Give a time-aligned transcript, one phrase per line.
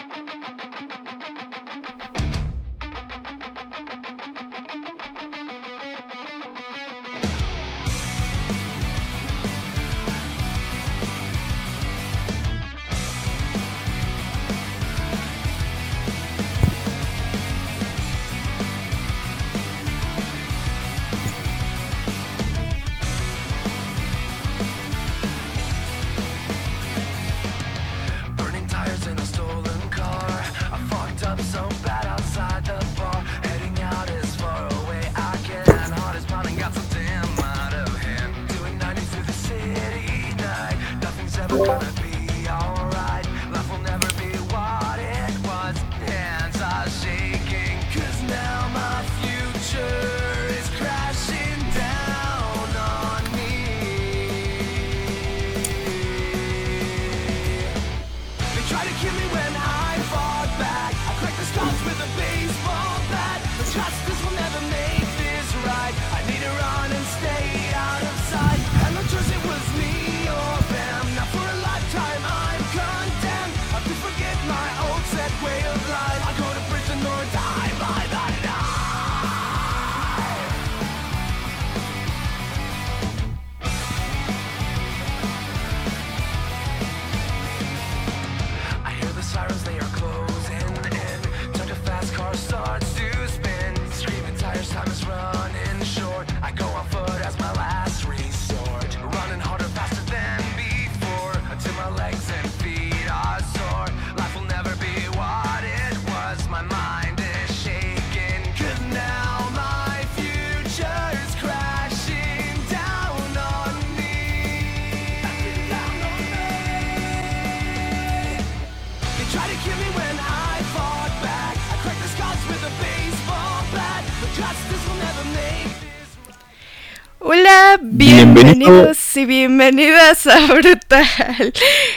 [127.81, 131.53] Bienvenidos y bienvenidas a Brutal,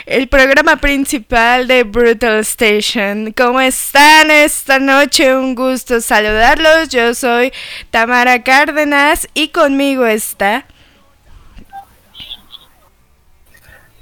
[0.06, 3.32] el programa principal de Brutal Station.
[3.36, 5.36] ¿Cómo están esta noche?
[5.36, 6.88] Un gusto saludarlos.
[6.88, 7.52] Yo soy
[7.90, 10.66] Tamara Cárdenas y conmigo está...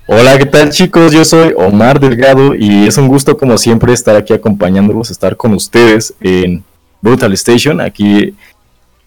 [0.07, 1.13] Hola, ¿qué tal chicos?
[1.13, 5.55] Yo soy Omar Delgado y es un gusto como siempre estar aquí acompañándolos, estar con
[5.55, 6.63] ustedes en
[7.01, 8.35] Brutal Station, aquí,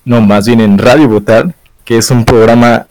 [0.04, 1.54] no, más bien en Radio Brutal,
[1.86, 2.88] que es un programa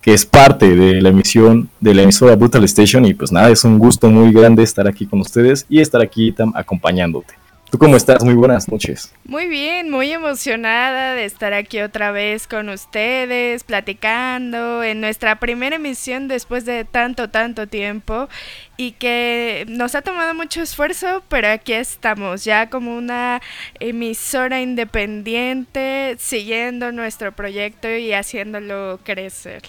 [0.00, 3.04] que es parte de la emisión de la emisora Brutal Station.
[3.06, 6.34] Y pues nada, es un gusto muy grande estar aquí con ustedes y estar aquí
[6.54, 7.34] acompañándote.
[7.74, 8.22] ¿Tú cómo estás?
[8.22, 9.12] Muy buenas noches.
[9.24, 15.74] Muy bien, muy emocionada de estar aquí otra vez con ustedes, platicando en nuestra primera
[15.74, 18.28] emisión después de tanto, tanto tiempo
[18.76, 23.42] y que nos ha tomado mucho esfuerzo, pero aquí estamos ya como una
[23.80, 29.62] emisora independiente, siguiendo nuestro proyecto y haciéndolo crecer.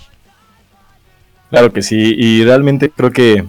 [1.50, 3.46] Claro que sí, y realmente creo que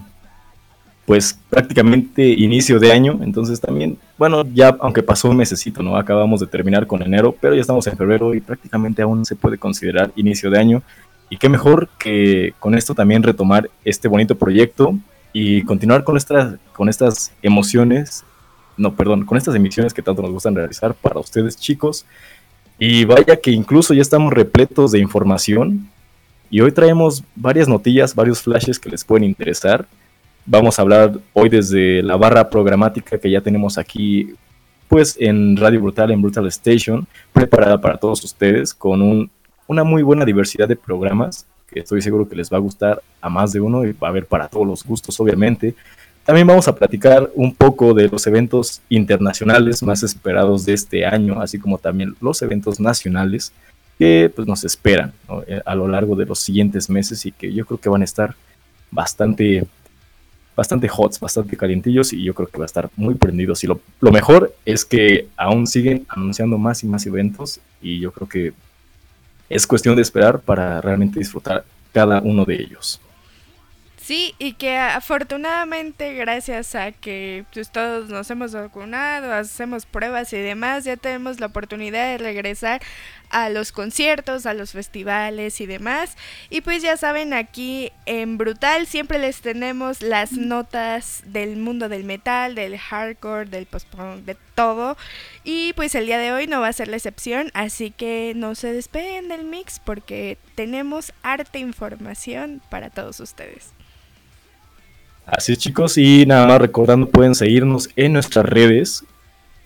[1.07, 5.97] pues prácticamente inicio de año, entonces también, bueno, ya aunque pasó un mesecito, ¿no?
[5.97, 9.57] Acabamos de terminar con enero, pero ya estamos en febrero y prácticamente aún se puede
[9.57, 10.83] considerar inicio de año.
[11.31, 14.99] Y qué mejor que con esto también retomar este bonito proyecto
[15.33, 18.25] y continuar con estas, con estas emociones,
[18.77, 22.05] no, perdón, con estas emisiones que tanto nos gustan realizar para ustedes chicos.
[22.81, 25.89] Y vaya que incluso ya estamos repletos de información
[26.51, 29.87] y hoy traemos varias notillas, varios flashes que les pueden interesar.
[30.47, 34.35] Vamos a hablar hoy desde la barra programática que ya tenemos aquí,
[34.87, 39.29] pues en Radio Brutal, en Brutal Station, preparada para todos ustedes con
[39.67, 43.29] una muy buena diversidad de programas que estoy seguro que les va a gustar a
[43.29, 45.75] más de uno y va a haber para todos los gustos, obviamente.
[46.25, 51.41] También vamos a platicar un poco de los eventos internacionales más esperados de este año,
[51.41, 53.53] así como también los eventos nacionales
[53.99, 55.13] que pues, nos esperan
[55.49, 58.05] eh, a lo largo de los siguientes meses y que yo creo que van a
[58.05, 58.37] estar
[58.91, 59.67] bastante,
[60.57, 63.63] bastante hots, bastante calientillos y yo creo que va a estar muy prendidos.
[63.63, 68.11] Y lo, lo mejor es que aún siguen anunciando más y más eventos y yo
[68.11, 68.53] creo que
[69.49, 73.01] es cuestión de esperar para realmente disfrutar cada uno de ellos.
[74.07, 80.37] Sí, y que afortunadamente gracias a que pues, todos nos hemos vacunado, hacemos pruebas y
[80.37, 82.81] demás, ya tenemos la oportunidad de regresar
[83.31, 86.17] a los conciertos, a los festivales y demás.
[86.51, 92.05] Y pues ya saben, aquí en Brutal siempre les tenemos las notas del mundo del
[92.05, 94.97] metal, del hardcore, del post-punk, de todo.
[95.43, 98.55] Y pues el día de hoy no va a ser la excepción, así que no
[98.55, 103.76] se despeguen del mix porque tenemos arte información para todos ustedes.
[105.27, 109.05] Así es chicos, y nada más recordando pueden seguirnos en nuestras redes.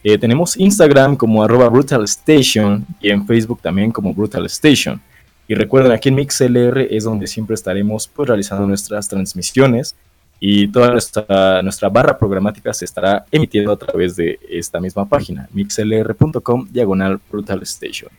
[0.03, 5.03] Eh, tenemos Instagram como arroba Brutal Station y en Facebook también como Brutal Station.
[5.47, 9.95] Y recuerden, aquí en MixLR es donde siempre estaremos pues, realizando nuestras transmisiones
[10.39, 16.69] y toda nuestra, barra programática se estará emitiendo a través de esta misma página, mixlr.com
[16.71, 18.11] diagonal Brutal Station.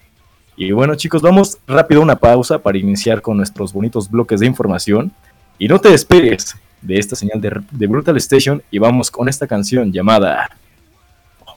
[0.56, 4.46] Y bueno chicos, vamos rápido a una pausa para iniciar con nuestros bonitos bloques de
[4.46, 5.12] información.
[5.58, 9.92] Y no te despegues de esta señal de, Brutal Station y vamos con esta canción
[9.92, 10.50] llamada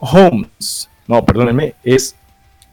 [0.00, 0.90] Homes.
[1.08, 2.14] No, perdónenme, es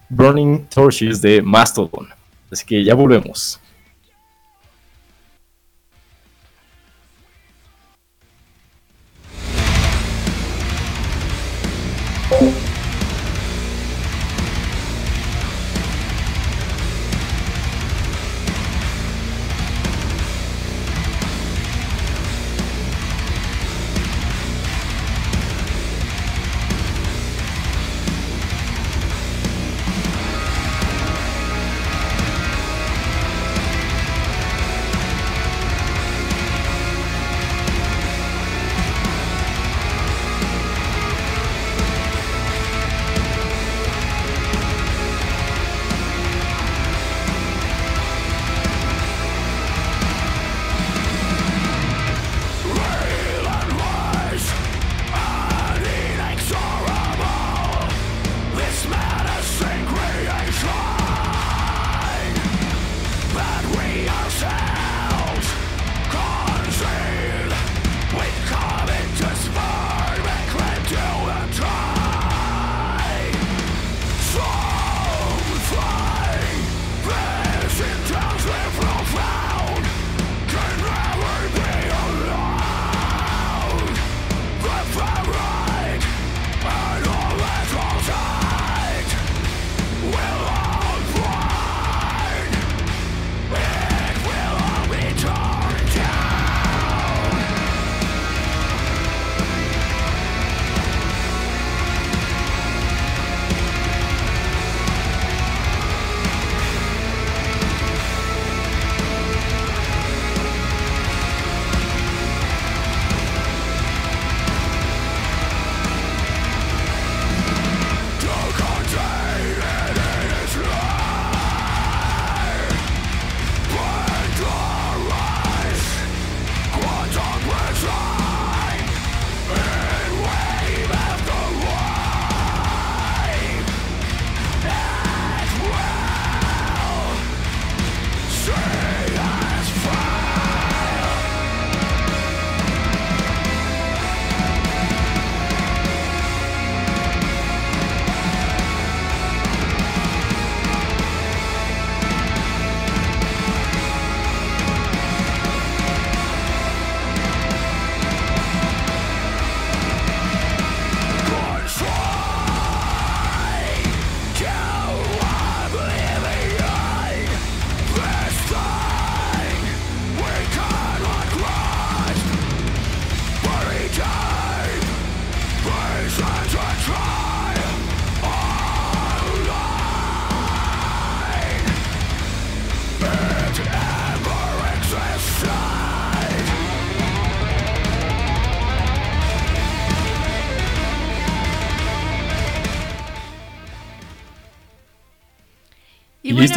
[0.09, 2.09] Burning Torches de Mastodon.
[2.51, 3.60] Así que ya volvemos.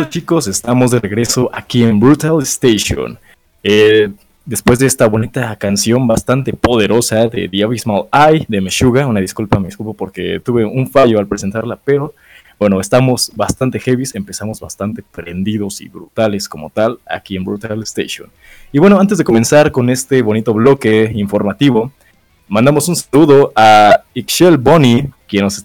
[0.03, 3.17] Chicos, estamos de regreso aquí en Brutal Station.
[3.63, 4.11] Eh,
[4.45, 9.61] después de esta bonita canción bastante poderosa de The Abysmal Eye de Meshuga, una disculpa,
[9.61, 12.13] me disculpo porque tuve un fallo al presentarla, pero
[12.59, 18.29] bueno, estamos bastante heavies, empezamos bastante prendidos y brutales como tal aquí en Brutal Station.
[18.73, 21.93] Y bueno, antes de comenzar con este bonito bloque informativo,
[22.49, 25.65] mandamos un saludo a Ixchel Bonnie, quien nos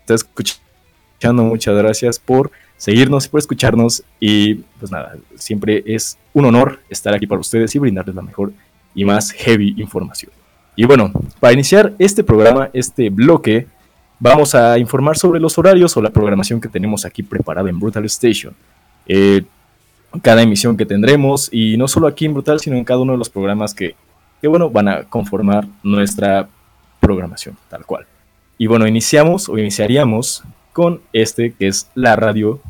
[0.00, 1.44] está escuchando.
[1.44, 4.02] Muchas gracias por seguirnos por escucharnos.
[4.18, 8.52] Y pues nada, siempre es un honor estar aquí para ustedes y brindarles la mejor
[8.94, 10.32] y más heavy información.
[10.74, 13.66] Y bueno, para iniciar este programa, este bloque,
[14.20, 18.04] vamos a informar sobre los horarios o la programación que tenemos aquí preparada en Brutal
[18.06, 18.54] Station.
[19.06, 19.42] Eh,
[20.22, 23.18] cada emisión que tendremos, y no solo aquí en Brutal, sino en cada uno de
[23.18, 23.94] los programas que,
[24.40, 26.48] que, bueno, van a conformar nuestra
[27.00, 28.06] programación, tal cual.
[28.56, 30.44] Y bueno, iniciamos o iniciaríamos
[30.78, 32.60] con este que es la radio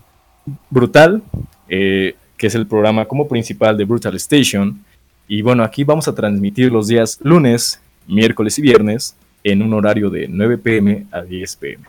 [0.70, 1.22] Brutal,
[1.68, 4.82] eh, que es el programa como principal de Brutal Station.
[5.28, 10.08] Y bueno, aquí vamos a transmitir los días lunes, miércoles y viernes en un horario
[10.08, 11.84] de 9 pm a 10 pm.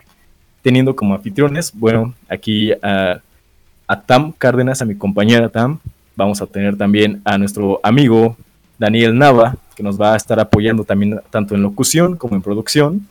[0.62, 3.22] Teniendo como anfitriones, bueno, aquí a,
[3.88, 5.80] a Tam Cárdenas, a mi compañera Tam,
[6.18, 8.36] vamos a tener también a nuestro amigo
[8.78, 13.08] Daniel Nava, que nos va a estar apoyando también tanto en locución como en producción.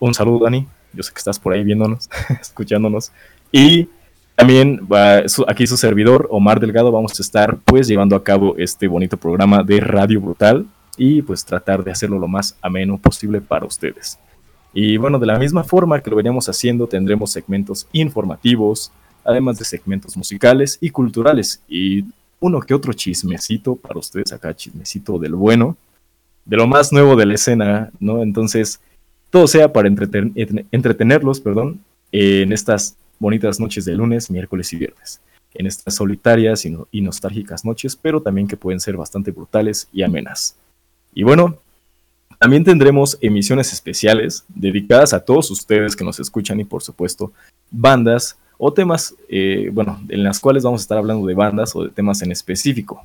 [0.00, 0.66] Un saludo, Dani.
[0.92, 2.08] Yo sé que estás por ahí viéndonos,
[2.40, 3.12] escuchándonos.
[3.52, 3.88] Y
[4.36, 4.86] también
[5.48, 9.62] aquí su servidor, Omar Delgado, vamos a estar pues llevando a cabo este bonito programa
[9.62, 10.66] de Radio Brutal
[10.96, 14.18] y pues tratar de hacerlo lo más ameno posible para ustedes.
[14.72, 18.92] Y bueno, de la misma forma que lo veníamos haciendo, tendremos segmentos informativos,
[19.24, 21.60] además de segmentos musicales y culturales.
[21.68, 22.04] Y
[22.40, 25.76] uno que otro chismecito para ustedes acá, chismecito del bueno,
[26.44, 28.22] de lo más nuevo de la escena, ¿no?
[28.22, 28.80] Entonces,
[29.30, 31.80] todo sea para entretenerlos, perdón,
[32.12, 35.20] en estas bonitas noches de lunes, miércoles y viernes,
[35.54, 40.56] en estas solitarias y, nostálgicas noches, pero también que pueden ser bastante brutales y amenas.
[41.14, 41.58] Y bueno,
[42.38, 47.32] también tendremos emisiones especiales dedicadas a todos ustedes que nos escuchan y por supuesto
[47.70, 51.84] bandas o temas, eh, bueno, en las cuales vamos a estar hablando de bandas o
[51.84, 53.02] de temas en específico.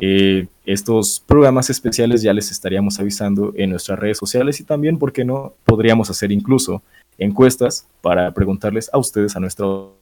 [0.00, 5.12] Eh, estos programas especiales ya les estaríamos avisando en nuestras redes sociales y también, ¿por
[5.12, 5.54] qué no?
[5.64, 6.82] Podríamos hacer incluso
[7.18, 9.98] encuestas para preguntarles a ustedes, a nuestro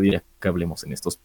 [0.00, 1.18] día que hablemos en estos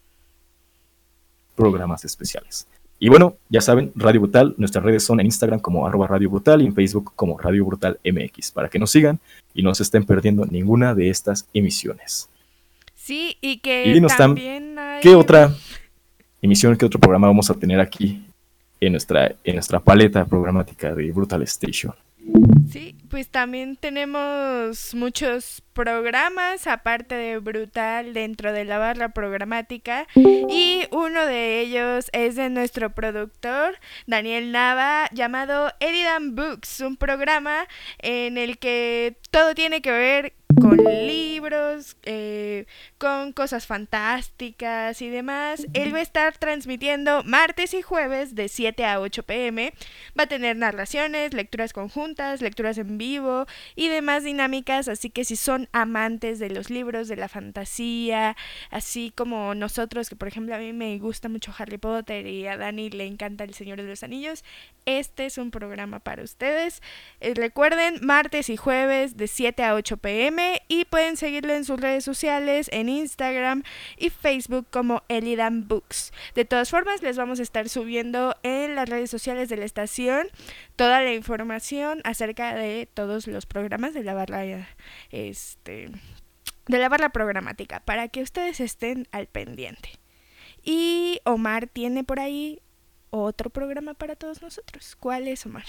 [1.55, 2.67] programas especiales.
[2.97, 6.61] Y bueno, ya saben, Radio Brutal, nuestras redes son en Instagram como arroba Radio Brutal
[6.61, 9.19] y en Facebook como Radio Brutal MX, para que nos sigan
[9.53, 12.29] y no se estén perdiendo ninguna de estas emisiones.
[12.95, 15.53] Sí, y que también ¿Qué otra
[16.45, 18.25] emisión, qué otro programa vamos a tener aquí
[18.79, 21.93] en nuestra, en nuestra paleta programática de Brutal Station?
[22.71, 30.07] Sí, pues también tenemos muchos programas, aparte de Brutal, dentro de la barra programática.
[30.15, 37.67] Y uno de ellos es de nuestro productor, Daniel Nava, llamado Edidan Books, un programa
[37.99, 42.65] en el que todo tiene que ver con libros, eh,
[42.97, 45.67] con cosas fantásticas y demás.
[45.73, 49.73] Él va a estar transmitiendo martes y jueves de 7 a 8 pm.
[50.17, 53.45] Va a tener narraciones, lecturas conjuntas, lecturas en vivo
[53.75, 54.87] y demás dinámicas.
[54.87, 58.35] Así que si son amantes de los libros, de la fantasía,
[58.71, 62.57] así como nosotros, que por ejemplo a mí me gusta mucho Harry Potter y a
[62.57, 64.43] Dani le encanta El Señor de los Anillos,
[64.85, 66.81] este es un programa para ustedes.
[67.19, 71.79] Eh, recuerden, martes y jueves de 7 a 8 pm y pueden seguirle en sus
[71.79, 73.63] redes sociales, en Instagram
[73.97, 76.11] y Facebook como Elidan Books.
[76.33, 80.27] De todas formas, les vamos a estar subiendo en las redes sociales de la estación
[80.75, 84.35] toda la información acerca de todos los programas de la barra
[85.11, 85.89] este
[86.67, 89.89] de la barra programática para que ustedes estén al pendiente.
[90.63, 92.61] Y Omar tiene por ahí
[93.11, 94.95] otro programa para todos nosotros.
[94.95, 95.65] ¿Cuál es, Omar?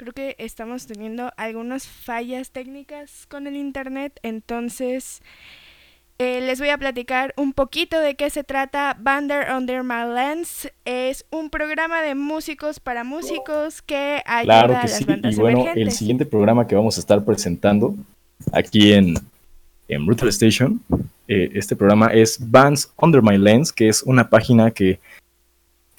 [0.00, 5.20] Creo que estamos teniendo algunas fallas técnicas con el internet, entonces
[6.16, 8.96] eh, les voy a platicar un poquito de qué se trata.
[8.98, 14.96] Bander Under My Lens es un programa de músicos para músicos que ayuda a las
[14.96, 15.04] sí.
[15.06, 17.94] y bueno, el siguiente programa que vamos a estar presentando
[18.52, 19.16] aquí en,
[19.86, 20.80] en Brutal Station
[21.28, 24.98] eh, este programa es Bands Under My Lens, que es una página que,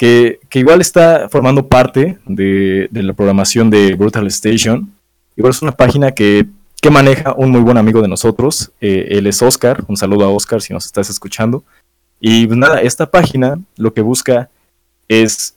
[0.01, 4.91] que, igual está formando parte de, la programación de Brutal Station.
[5.35, 6.47] Igual es una página que,
[6.91, 8.71] maneja un muy buen amigo de nosotros.
[8.81, 9.83] Eh, él es Oscar.
[9.87, 11.63] Un saludo a Oscar si nos estás escuchando.
[12.19, 14.49] Y pues nada, esta página lo que busca
[15.07, 15.55] es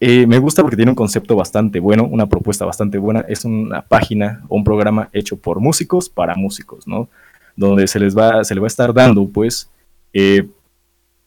[0.00, 3.20] eh, me gusta porque tiene un concepto bastante bueno, una propuesta bastante buena.
[3.28, 7.10] Es una página o un programa hecho por músicos para músicos, ¿no?
[7.54, 9.68] donde se les va, se le va a estar dando, pues,
[10.12, 10.48] eh,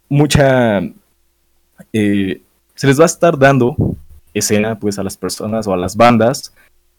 [0.08, 0.82] mucha,
[1.94, 2.42] eh,
[2.76, 3.76] se les va a estar dando
[4.34, 6.54] escena, pues, a las personas o a las bandas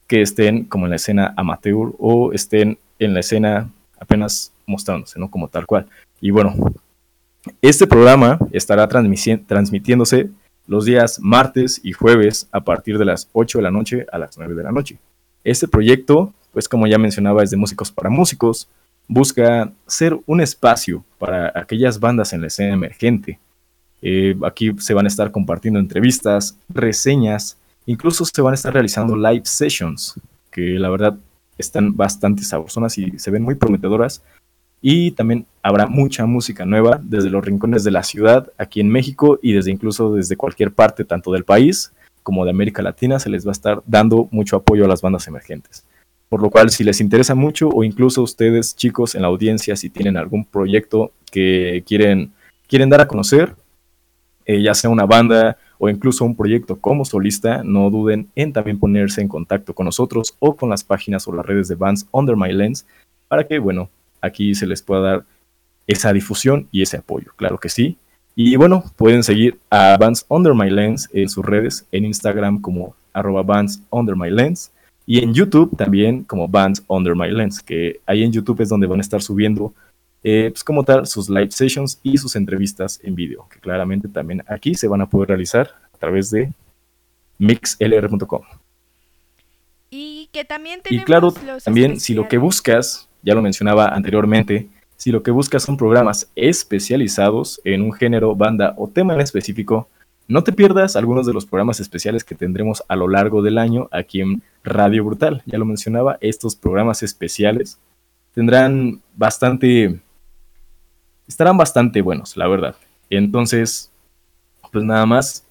[0.06, 5.30] que estén como en la escena amateur o estén en la escena apenas mostrándose, ¿no?
[5.30, 5.86] Como tal cual.
[6.20, 6.54] Y bueno,
[7.60, 10.30] este programa estará transmitiéndose
[10.66, 14.38] los días martes y jueves a partir de las 8 de la noche a las
[14.38, 14.98] 9 de la noche.
[15.44, 18.68] Este proyecto, pues como ya mencionaba, es de músicos para músicos,
[19.08, 23.38] busca ser un espacio para aquellas bandas en la escena emergente.
[24.02, 27.56] Eh, aquí se van a estar compartiendo entrevistas, reseñas,
[27.86, 30.14] incluso se van a estar realizando live sessions,
[30.50, 31.16] que la verdad
[31.56, 34.22] están bastante sabrosas y se ven muy prometedoras.
[34.84, 39.38] Y también habrá mucha música nueva desde los rincones de la ciudad, aquí en México
[39.40, 41.92] y desde incluso desde cualquier parte, tanto del país
[42.24, 45.28] como de América Latina, se les va a estar dando mucho apoyo a las bandas
[45.28, 45.84] emergentes.
[46.28, 49.90] Por lo cual, si les interesa mucho o incluso ustedes chicos en la audiencia, si
[49.90, 52.32] tienen algún proyecto que quieren
[52.66, 53.54] quieren dar a conocer,
[54.46, 58.78] eh, ya sea una banda o incluso un proyecto como solista, no duden en también
[58.78, 62.36] ponerse en contacto con nosotros o con las páginas o las redes de Bands Under
[62.36, 62.86] My Lens
[63.28, 65.24] para que, bueno, aquí se les pueda dar
[65.86, 67.98] esa difusión y ese apoyo, claro que sí.
[68.34, 72.94] Y bueno, pueden seguir a Bands Under My Lens en sus redes, en Instagram como
[73.12, 74.72] arroba Bands Under My Lens
[75.04, 78.86] y en YouTube también como Bands Under My Lens, que ahí en YouTube es donde
[78.86, 79.74] van a estar subiendo
[80.24, 84.44] eh, pues como tal, sus live sessions y sus entrevistas en vídeo, que claramente también
[84.46, 86.52] aquí se van a poder realizar a través de
[87.38, 88.42] mixlr.com.
[89.90, 94.68] Y que también tenemos Y claro, también si lo que buscas, ya lo mencionaba anteriormente,
[94.96, 99.88] si lo que buscas son programas especializados en un género, banda o tema en específico,
[100.28, 103.88] no te pierdas algunos de los programas especiales que tendremos a lo largo del año
[103.90, 105.42] aquí en Radio Brutal.
[105.44, 107.78] Ya lo mencionaba, estos programas especiales
[108.32, 110.00] tendrán bastante
[111.26, 112.76] estarán bastante buenos, la verdad.
[113.10, 113.90] Entonces,
[114.70, 115.44] pues nada más,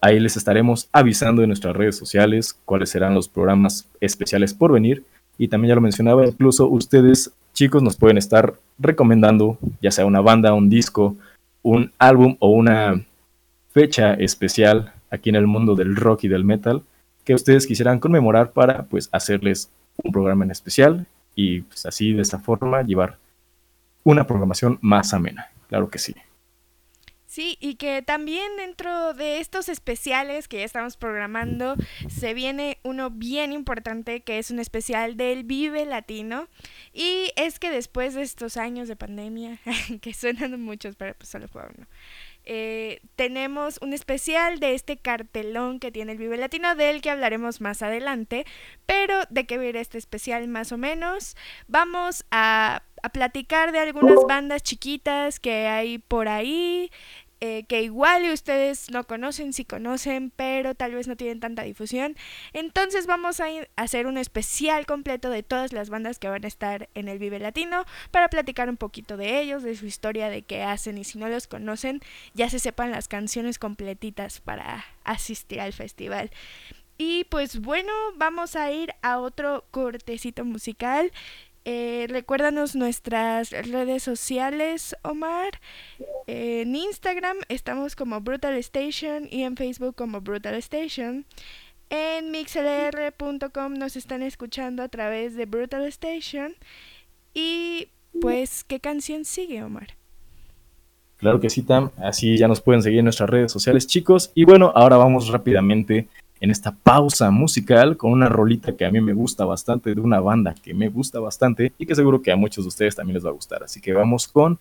[0.00, 5.04] ahí les estaremos avisando en nuestras redes sociales cuáles serán los programas especiales por venir.
[5.38, 10.20] Y también ya lo mencionaba, incluso ustedes, chicos, nos pueden estar recomendando, ya sea una
[10.20, 11.16] banda, un disco,
[11.62, 13.04] un álbum o una
[13.70, 16.82] fecha especial aquí en el mundo del rock y del metal
[17.24, 19.70] que ustedes quisieran conmemorar para pues hacerles
[20.02, 23.16] un programa en especial y pues así de esa forma llevar
[24.04, 26.14] una programación más amena, claro que sí.
[27.34, 31.74] Sí, y que también dentro de estos especiales que ya estamos programando,
[32.08, 36.46] se viene uno bien importante que es un especial del Vive Latino.
[36.92, 39.58] Y es que después de estos años de pandemia,
[40.00, 41.88] que suenan muchos, pero pues solo fue uno,
[42.44, 47.60] eh, tenemos un especial de este cartelón que tiene el Vive Latino, del que hablaremos
[47.60, 48.46] más adelante.
[48.86, 54.24] Pero de qué ver este especial más o menos, vamos a a platicar de algunas
[54.26, 56.90] bandas chiquitas que hay por ahí,
[57.40, 62.16] eh, que igual ustedes no conocen, si conocen, pero tal vez no tienen tanta difusión.
[62.54, 66.88] Entonces vamos a, hacer un especial completo de todas las bandas que van a estar
[66.94, 70.62] en el Vive Latino para platicar un poquito de ellos, de su historia, de qué
[70.62, 72.00] hacen y si no los conocen,
[72.32, 76.30] ya se sepan las canciones completitas para asistir al festival.
[76.96, 81.10] Y pues bueno, vamos a ir a otro cortecito musical.
[81.66, 85.60] Eh, recuérdanos nuestras redes sociales, Omar.
[86.26, 91.24] en Instagram estamos como Brutal Station y en Facebook como Brutal Station.
[91.90, 96.54] En mixlr.com nos están escuchando a través de Brutal Station.
[97.32, 97.88] Y
[98.20, 99.88] pues, ¿qué canción sigue, Omar?
[101.16, 101.90] Claro que sí, Tam.
[101.96, 104.30] Así ya nos pueden seguir en nuestras redes sociales, chicos.
[104.34, 106.08] Y bueno, ahora vamos rápidamente
[106.40, 110.20] en esta pausa musical con una rolita que a mí me gusta bastante, de una
[110.20, 113.24] banda que me gusta bastante y que seguro que a muchos de ustedes también les
[113.24, 113.62] va a gustar.
[113.62, 114.58] Así que vamos con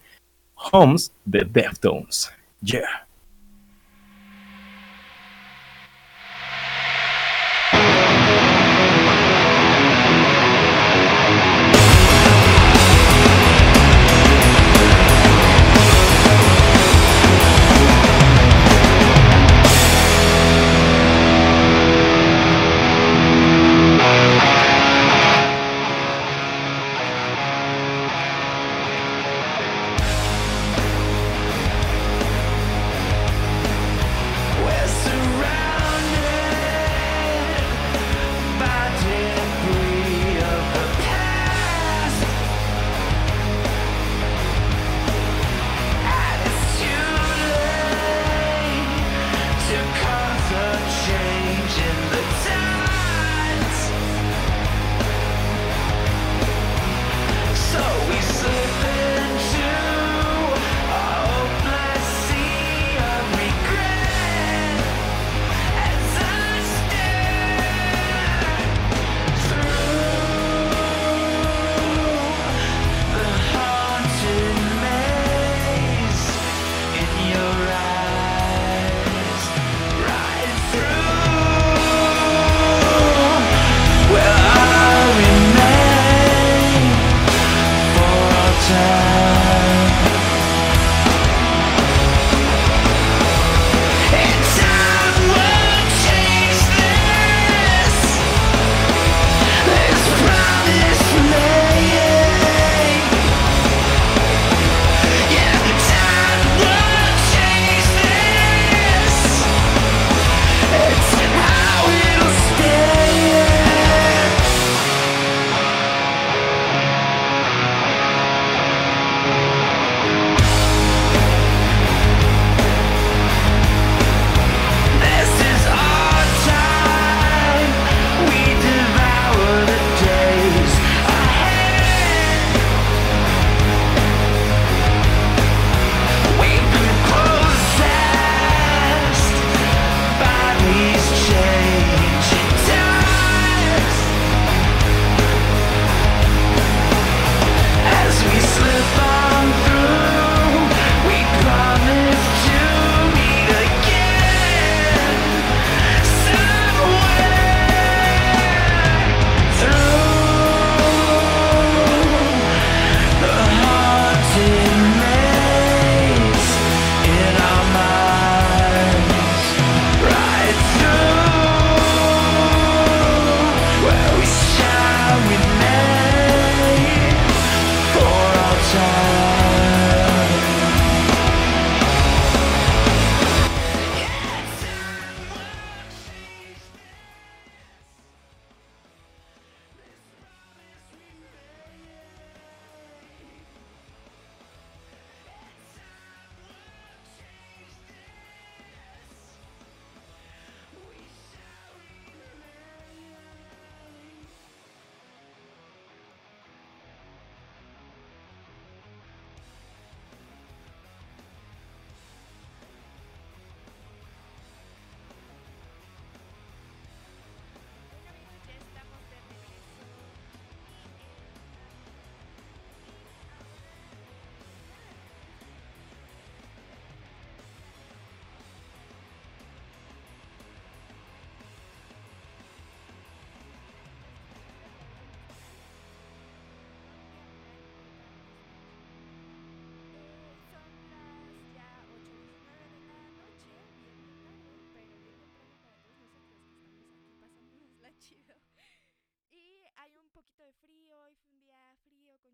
[0.71, 2.31] Homes de Deftones.
[2.61, 3.07] Yeah.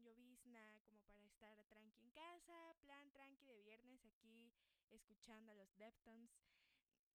[0.10, 4.52] llovizna, como para estar tranqui en casa, plan tranqui de viernes aquí
[4.90, 6.32] escuchando a los Deftones.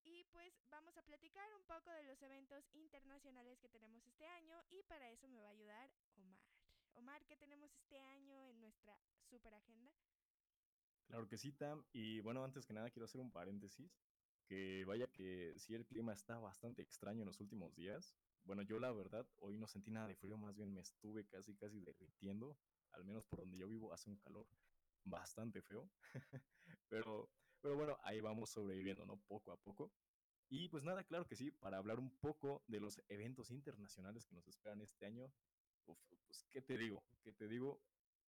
[0.04, 4.64] Y pues vamos a platicar un poco de los eventos internacionales que tenemos este año
[4.70, 6.40] y para eso me va a ayudar Omar.
[6.94, 9.92] Omar, ¿qué tenemos este año en nuestra super agenda?
[11.06, 11.84] Claro que sí, Tam.
[11.94, 13.98] Y bueno, antes que nada quiero hacer un paréntesis,
[14.46, 18.16] que vaya que sí el clima está bastante extraño en los últimos días.
[18.46, 21.56] Bueno, yo la verdad hoy no sentí nada de frío, más bien me estuve casi
[21.56, 22.58] casi derritiendo,
[22.94, 24.48] al menos por donde yo vivo hace un calor
[25.04, 25.90] bastante feo.
[26.90, 27.30] pero,
[27.62, 29.18] pero bueno, ahí vamos sobreviviendo, ¿no?
[29.28, 29.92] Poco a poco.
[30.50, 34.36] Y pues nada, claro que sí, para hablar un poco de los eventos internacionales que
[34.36, 35.32] nos esperan este año.
[35.86, 37.04] pues, ¿qué te digo?
[37.24, 37.82] ¿Qué te digo?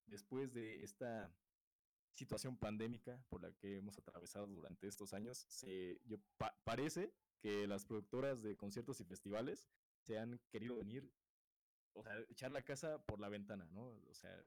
[0.06, 1.32] Después de esta
[2.15, 6.01] situación pandémica por la que hemos atravesado durante estos años, se,
[6.63, 11.12] parece que las productoras de conciertos y festivales se han querido venir,
[11.95, 13.88] o sea, echar la casa por la ventana, ¿no?
[14.10, 14.43] O sea,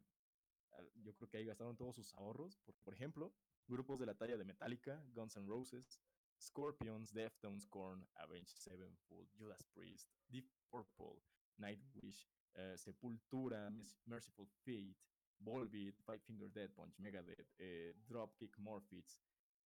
[1.03, 2.61] yo creo que ahí gastaron todos sus ahorros.
[2.85, 3.35] Por, ejemplo,
[3.67, 6.01] grupos de la talla de Metallica, Guns N' Roses,
[6.41, 11.23] Scorpions, Deftones, Korn, Avenged Sevenfold, Judas Priest, Deep Purple,
[11.57, 13.71] Nightwish, uh, Sepultura,
[14.05, 14.97] Merciful Fate,
[15.41, 19.19] Volbeat, Five Finger Dead Punch, Megadeth, eh, Dropkick Murphys,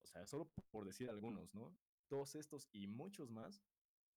[0.03, 1.75] o sea, solo por decir algunos, ¿no?
[2.07, 3.63] Todos estos y muchos más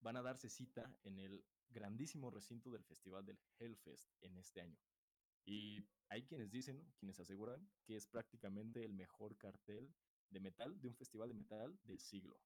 [0.01, 4.79] van a darse cita en el grandísimo recinto del Festival del Hellfest en este año.
[5.45, 9.93] Y hay quienes dicen, quienes aseguran que es prácticamente el mejor cartel
[10.31, 12.41] de metal, de un festival de metal del siglo.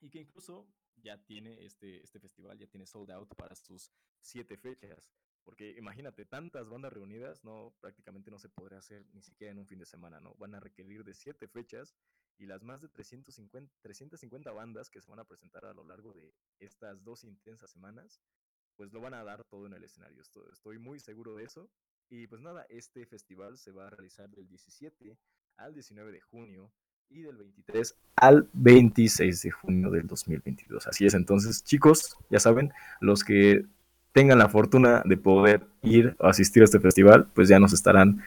[0.00, 4.56] Y que incluso ya tiene este, este festival, ya tiene sold out para sus siete
[4.56, 5.10] fechas.
[5.44, 9.66] Porque imagínate, tantas bandas reunidas, no, prácticamente no se podrá hacer ni siquiera en un
[9.66, 10.34] fin de semana, ¿no?
[10.34, 11.96] Van a requerir de siete fechas
[12.38, 16.12] y las más de 350, 350 bandas que se van a presentar a lo largo
[16.12, 18.20] de estas dos intensas semanas,
[18.76, 20.22] pues lo van a dar todo en el escenario.
[20.22, 21.68] Estoy, estoy muy seguro de eso.
[22.10, 25.18] Y pues nada, este festival se va a realizar del 17
[25.56, 26.72] al 19 de junio
[27.10, 30.86] y del 23 al 26 de junio del 2022.
[30.86, 33.64] Así es, entonces chicos, ya saben, los que
[34.12, 38.22] tengan la fortuna de poder ir o asistir a este festival, pues ya nos estarán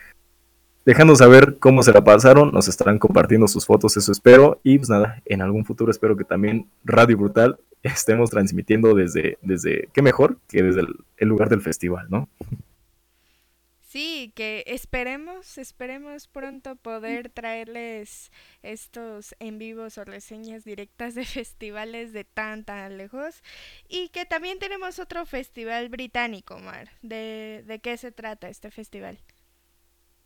[0.84, 4.90] dejando saber cómo se la pasaron, nos estarán compartiendo sus fotos, eso espero, y pues
[4.90, 10.38] nada, en algún futuro espero que también Radio Brutal estemos transmitiendo desde, desde qué mejor
[10.48, 10.82] que desde
[11.16, 12.28] el lugar del festival, ¿no?
[13.92, 22.14] Sí, que esperemos, esperemos pronto poder traerles estos en vivos o reseñas directas de festivales
[22.14, 23.42] de tan tan lejos.
[23.90, 26.88] Y que también tenemos otro festival británico, Mar.
[27.02, 29.18] ¿De, de qué se trata este festival?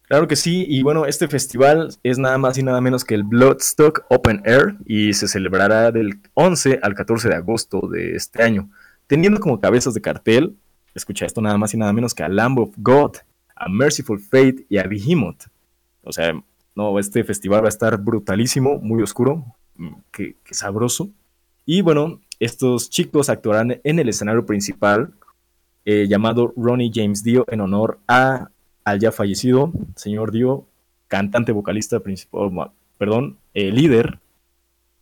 [0.07, 3.25] Claro que sí, y bueno, este festival es nada más y nada menos que el
[3.25, 8.71] Bloodstock Open Air y se celebrará del 11 al 14 de agosto de este año,
[9.09, 10.57] teniendo como cabezas de cartel,
[10.95, 13.17] escucha esto nada más y nada menos que a Lamb of God,
[13.57, 15.47] a Merciful Fate y a Behemoth.
[16.05, 16.33] O sea,
[16.77, 19.45] no, este festival va a estar brutalísimo, muy oscuro,
[19.77, 21.11] mm, que, sabroso.
[21.65, 25.15] Y bueno, estos chicos actuarán en el escenario principal
[25.85, 28.51] eh, llamado Ronnie James Dio en honor a,
[28.87, 30.65] al ya fallecido señor Dio,
[31.09, 32.51] cantante, vocalista principal,
[32.97, 34.21] perdón, eh, líder,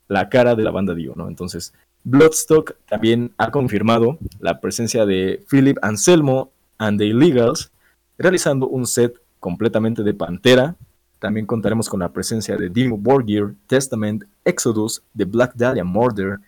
[0.08, 1.28] la cara de la banda Dio, ¿no?
[1.28, 7.70] Entonces, Bloodstock también ha confirmado la presencia de Philip Anselmo and the Illegals
[8.16, 10.76] realizando un set completamente de Pantera.
[11.18, 16.38] También contaremos con la presencia de Dimo Borgir, Testament, Exodus, The Black Dahlia Murder,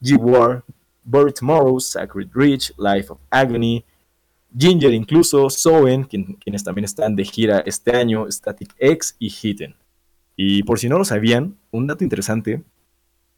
[0.00, 0.64] G-War,
[1.04, 3.84] Buried Tomorrow, Sacred Reach, Life of Agony,
[4.58, 9.74] Ginger incluso, Soen, quienes también están de gira este año, Static X y Hidden.
[10.34, 12.62] Y por si no lo sabían, un dato interesante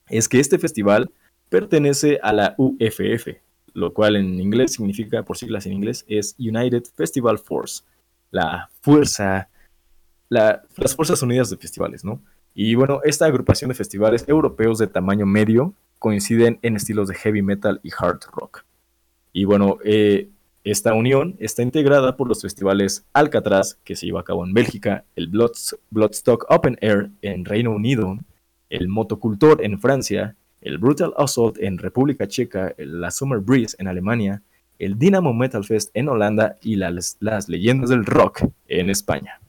[0.08, 1.10] es que este festival
[1.48, 3.38] pertenece a la UFF,
[3.72, 7.82] lo cual en inglés significa, por siglas en inglés, es United Festival Force,
[8.30, 9.48] la fuerza,
[10.28, 12.20] las Fuerzas Unidas de Festivales, ¿no?
[12.54, 17.42] Y bueno, esta agrupación de festivales europeos de tamaño medio coinciden en estilos de heavy
[17.42, 18.64] metal y hard rock.
[19.32, 20.28] Y bueno, eh,
[20.64, 25.04] esta unión está integrada por los festivales Alcatraz, que se lleva a cabo en Bélgica,
[25.16, 28.18] el Bloodstock Open Air en Reino Unido,
[28.68, 34.42] el Motocultor en Francia, el Brutal Assault en República Checa, la Summer Breeze en Alemania,
[34.78, 39.40] el Dynamo Metal Fest en Holanda y las, las leyendas del rock en España.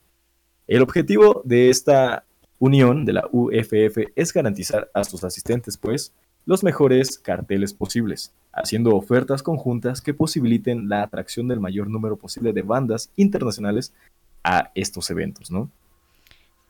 [0.67, 2.25] El objetivo de esta
[2.59, 6.13] unión de la UFF es garantizar a sus asistentes, pues,
[6.45, 12.53] los mejores carteles posibles, haciendo ofertas conjuntas que posibiliten la atracción del mayor número posible
[12.53, 13.93] de bandas internacionales
[14.43, 15.69] a estos eventos, ¿no?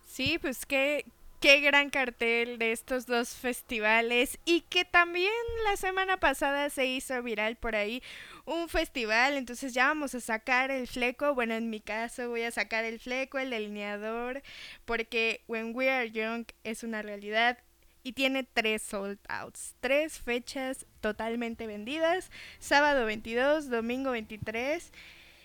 [0.06, 1.06] Sí, pues qué,
[1.40, 5.32] qué gran cartel de estos dos festivales y que también
[5.64, 8.04] la semana pasada se hizo viral por ahí
[8.46, 12.52] un festival, entonces ya vamos a sacar el fleco, bueno en mi caso voy a
[12.52, 14.42] sacar el fleco, el delineador,
[14.86, 17.60] porque When We Are Young es una realidad
[18.04, 24.92] y tiene tres sold outs, tres fechas totalmente vendidas, sábado 22, domingo 23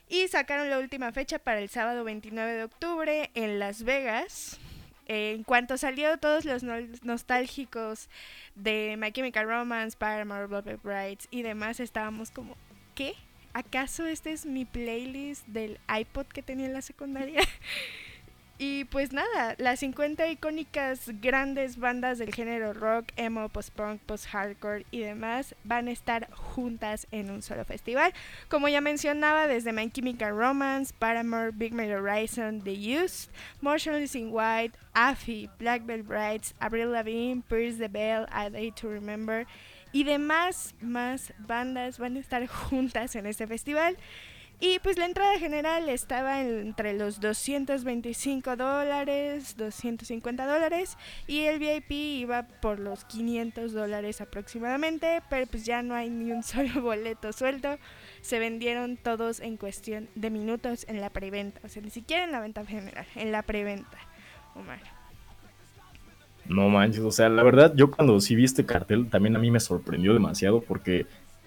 [0.08, 4.58] y sacaron la última fecha para el sábado 29 de octubre en Las Vegas.
[5.06, 6.62] en cuanto salió todos los
[7.02, 8.08] nostálgicos
[8.54, 12.56] de My Chemical Romance, Paramore, Blood Brides y demás, estábamos como,
[12.94, 13.14] ¿qué?
[13.52, 17.42] ¿Acaso este es mi playlist del iPod que tenía en la secundaria?
[18.56, 25.00] Y pues nada, las 50 icónicas grandes bandas del género rock, emo, post-punk, post-hardcore y
[25.00, 28.14] demás van a estar juntas en un solo festival.
[28.48, 33.28] Como ya mencionaba, desde My Chemical Romance, Paramore, Big Mid Horizon, The Youth,
[33.60, 38.88] Motionless in White, Affy, Black Belt Brides, Avril Lavigne, Pierce the Bell, A Day to
[38.88, 39.46] Remember
[39.94, 43.96] y demás más bandas van a estar juntas en este festival.
[44.60, 51.90] Y pues la entrada general estaba entre los 225 dólares, 250 dólares y el VIP
[51.90, 57.32] iba por los 500 dólares aproximadamente, pero pues ya no hay ni un solo boleto
[57.32, 57.78] suelto.
[58.22, 62.32] Se vendieron todos en cuestión de minutos en la preventa, o sea, ni siquiera en
[62.32, 63.98] la venta general, en la preventa.
[64.54, 64.80] Omar.
[66.46, 69.50] No manches, o sea, la verdad yo cuando sí vi este cartel también a mí
[69.50, 71.06] me sorprendió demasiado porque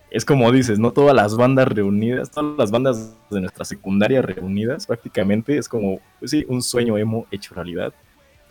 [0.09, 4.87] es como dices, no todas las bandas reunidas, todas las bandas de nuestra secundaria reunidas,
[4.87, 7.93] prácticamente es como, pues sí, un sueño emo hecho realidad.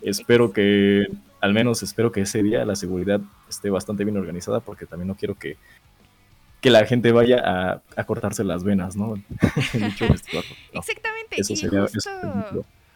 [0.01, 1.07] Espero que,
[1.41, 5.15] al menos espero que ese día la seguridad esté bastante bien organizada porque también no
[5.15, 5.57] quiero que,
[6.61, 9.15] que la gente vaya a, cortarse las venas, ¿no?
[9.73, 11.41] Exactamente.
[11.41, 11.87] Eso sería,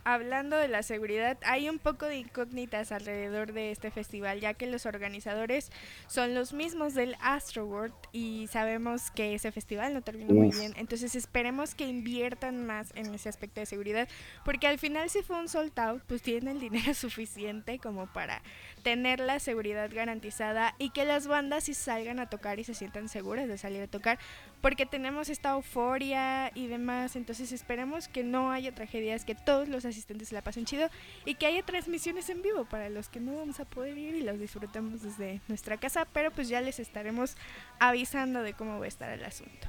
[0.04, 4.68] hablando de la seguridad, hay un poco de incógnitas alrededor de este festival, ya que
[4.68, 5.72] los organizadores
[6.08, 10.74] son los mismos del Astroworld y sabemos que ese festival no terminó muy bien.
[10.78, 14.08] Entonces esperemos que inviertan más en ese aspecto de seguridad,
[14.46, 18.42] porque al final si fue un sold out, pues tienen el dinero suficiente como para
[18.84, 23.10] tener la seguridad garantizada y que las bandas si salgan a tocar y se sientan
[23.10, 24.20] seguras de salir a tocar,
[24.62, 29.86] porque tenemos esta euforia y demás, entonces esperemos que no haya tragedias, que todos los
[29.86, 30.90] asistentes la pasen chido
[31.26, 34.22] y que haya transmisiones en vivo para los que no vamos a poder ir y
[34.22, 37.36] los disfrutemos desde nuestra casa, pero pues ya les estaremos
[37.80, 39.68] avisando de cómo va a estar el asunto.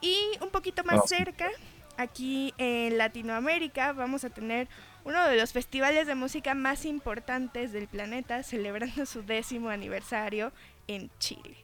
[0.00, 1.48] Y un poquito más cerca,
[1.96, 4.68] aquí en Latinoamérica, vamos a tener
[5.04, 10.52] uno de los festivales de música más importantes del planeta, celebrando su décimo aniversario
[10.88, 11.56] en Chile.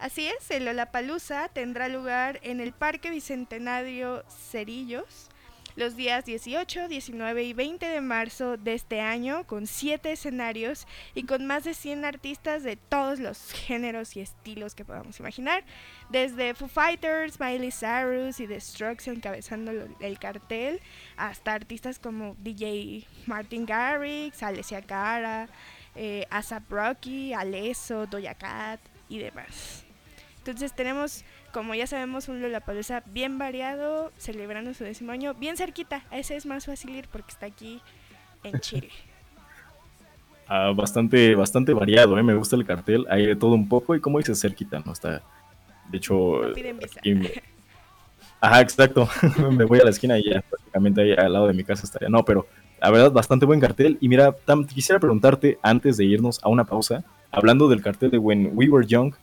[0.00, 5.28] Así es, el Lollapalooza tendrá lugar en el Parque Bicentenario Cerillos
[5.76, 11.24] los días 18, 19 y 20 de marzo de este año con 7 escenarios y
[11.24, 15.64] con más de 100 artistas de todos los géneros y estilos que podamos imaginar,
[16.08, 20.80] desde Foo Fighters, Miley Cyrus y The Strokes encabezando el cartel,
[21.16, 25.48] hasta artistas como DJ Martin Garrix, Alessia Cara,
[25.94, 29.89] eh, Asap Rocky, Alesso, Doja Cat y demás.
[30.40, 36.02] Entonces tenemos como ya sabemos, un Lollapalooza bien variado, celebrando su décimo año, bien cerquita.
[36.10, 37.80] Ese es más fácil ir porque está aquí
[38.44, 38.88] en Chile.
[40.46, 42.22] Ah, bastante, bastante variado, ¿eh?
[42.22, 44.92] me gusta el cartel, hay de todo un poco y como dices, cerquita, ¿no?
[44.92, 45.22] Está,
[45.88, 46.40] de hecho...
[48.40, 49.08] Ajá, exacto,
[49.50, 52.08] me voy a la esquina y ya prácticamente ahí al lado de mi casa estaría.
[52.08, 52.46] No, pero
[52.80, 53.98] la verdad, bastante buen cartel.
[54.00, 58.18] Y mira, Tam, quisiera preguntarte, antes de irnos a una pausa, hablando del cartel de
[58.18, 59.14] When We Were Young,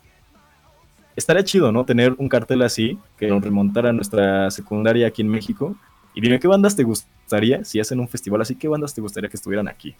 [1.18, 1.84] estaría chido, ¿no?
[1.84, 5.76] Tener un cartel así, que nos remontara a nuestra secundaria aquí en México.
[6.14, 9.30] Y dime, ¿qué bandas te gustaría, si hacen un festival así, qué bandas te gustaría
[9.30, 9.96] que estuvieran aquí?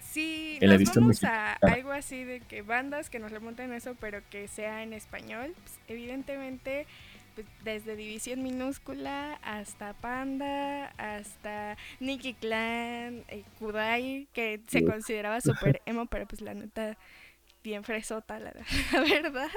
[0.00, 3.96] Sí, en la nos vamos a algo así de que bandas que nos remonten eso,
[4.00, 5.54] pero que sea en español.
[5.62, 6.86] Pues, evidentemente,
[7.34, 15.80] pues, desde División Minúscula hasta Panda, hasta Nicky Clan, eh, Kudai, que se consideraba súper
[15.86, 16.98] emo, pero pues la neta
[17.62, 18.52] bien fresota, la,
[18.92, 19.50] verdad.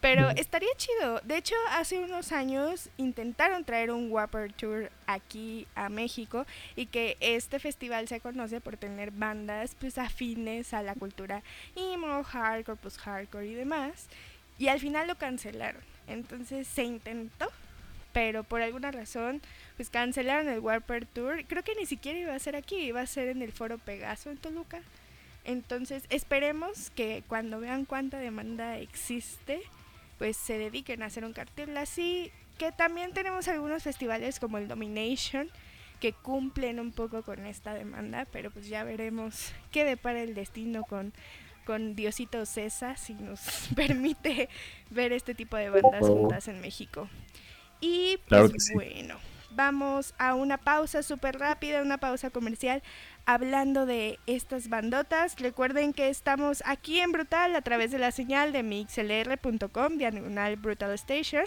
[0.00, 1.20] Pero estaría chido.
[1.24, 7.16] De hecho, hace unos años intentaron traer un Whopper Tour aquí a México y que
[7.20, 11.42] este festival se conoce por tener bandas pues afines a la cultura
[11.76, 14.08] emo, hardcore, post-hardcore y demás.
[14.58, 15.82] Y al final lo cancelaron.
[16.06, 17.48] Entonces se intentó,
[18.12, 19.40] pero por alguna razón
[19.76, 21.44] pues cancelaron el Warper Tour.
[21.46, 24.30] Creo que ni siquiera iba a ser aquí, iba a ser en el Foro Pegaso
[24.30, 24.82] en Toluca.
[25.44, 29.60] Entonces, esperemos que cuando vean cuánta demanda existe,
[30.18, 32.30] pues se dediquen a hacer un cartel así.
[32.58, 35.50] Que también tenemos algunos festivales como el Domination
[36.00, 40.82] que cumplen un poco con esta demanda, pero pues ya veremos qué depara el destino
[40.82, 41.12] con,
[41.64, 44.48] con Diosito César si nos permite
[44.90, 47.08] ver este tipo de bandas juntas en México.
[47.80, 49.16] Y pues bueno,
[49.54, 52.82] vamos a una pausa súper rápida, una pausa comercial
[53.26, 55.36] hablando de estas bandotas.
[55.38, 60.92] Recuerden que estamos aquí en Brutal a través de la señal de mixlr.com, diagonal Brutal
[60.94, 61.44] Station.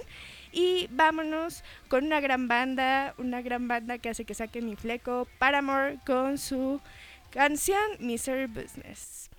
[0.52, 5.28] Y vámonos con una gran banda, una gran banda que hace que saque mi fleco,
[5.40, 6.80] Paramore, con su
[7.32, 9.30] canción Misery Business.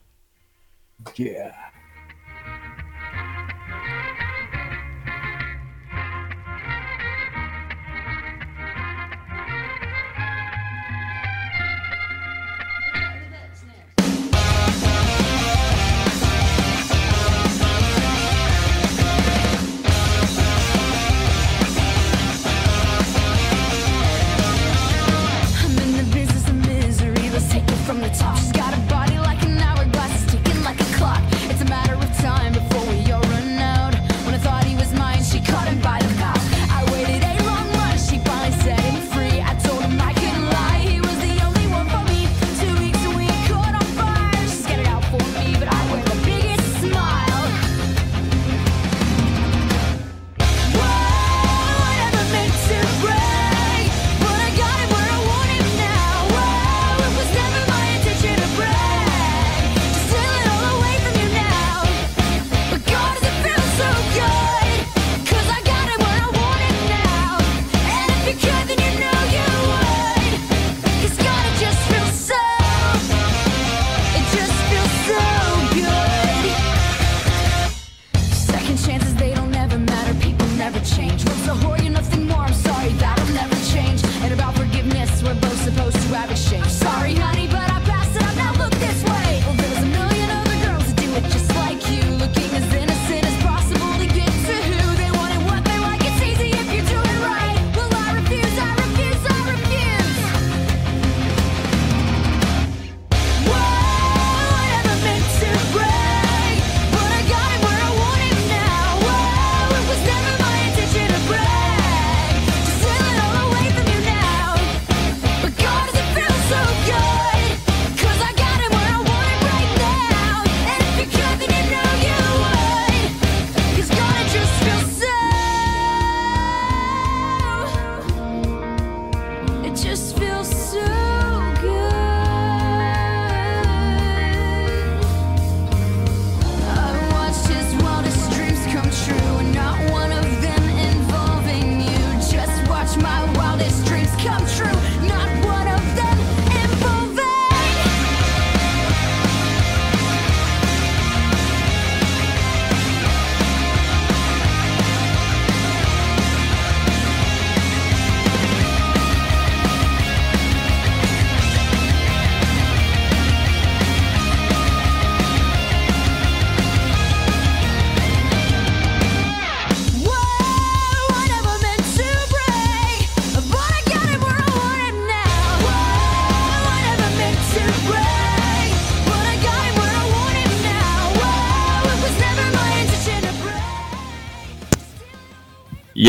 [1.14, 1.72] Yeah.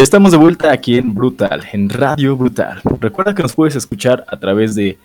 [0.07, 2.79] Estamos de vuelta aquí en Brutal, en Radio Brutal.
[3.01, 4.97] Recuerda que nos puedes escuchar a través de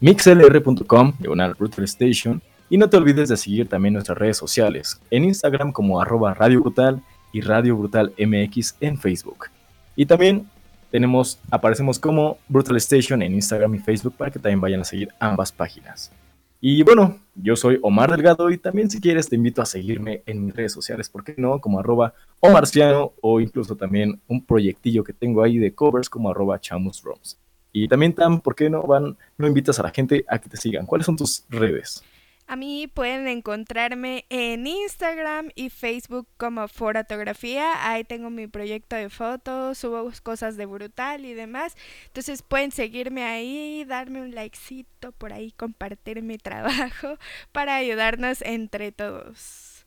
[0.00, 5.22] mixlr.com, diagonal Brutal Station, y no te olvides de seguir también nuestras redes sociales, en
[5.26, 7.00] Instagram como arroba Radio Brutal
[7.32, 9.46] y Radio Brutal MX en Facebook.
[9.94, 10.48] Y también
[10.90, 15.10] tenemos, aparecemos como Brutal Station en Instagram y Facebook para que también vayan a seguir
[15.20, 16.10] ambas páginas.
[16.64, 20.44] Y bueno, yo soy Omar Delgado y también si quieres te invito a seguirme en
[20.44, 21.60] mis redes sociales, ¿por qué no?
[21.60, 26.60] Como arroba Omarciano o incluso también un proyectillo que tengo ahí de covers como arroba.
[27.72, 30.56] Y también, Tam, ¿por qué no van, no invitas a la gente a que te
[30.56, 30.86] sigan?
[30.86, 32.04] ¿Cuáles son tus redes?
[32.52, 37.90] A mí pueden encontrarme en Instagram y Facebook como Fotografía.
[37.90, 41.74] Ahí tengo mi proyecto de fotos, subo cosas de brutal y demás.
[42.08, 47.16] Entonces pueden seguirme ahí, darme un likecito por ahí, compartir mi trabajo
[47.52, 49.86] para ayudarnos entre todos.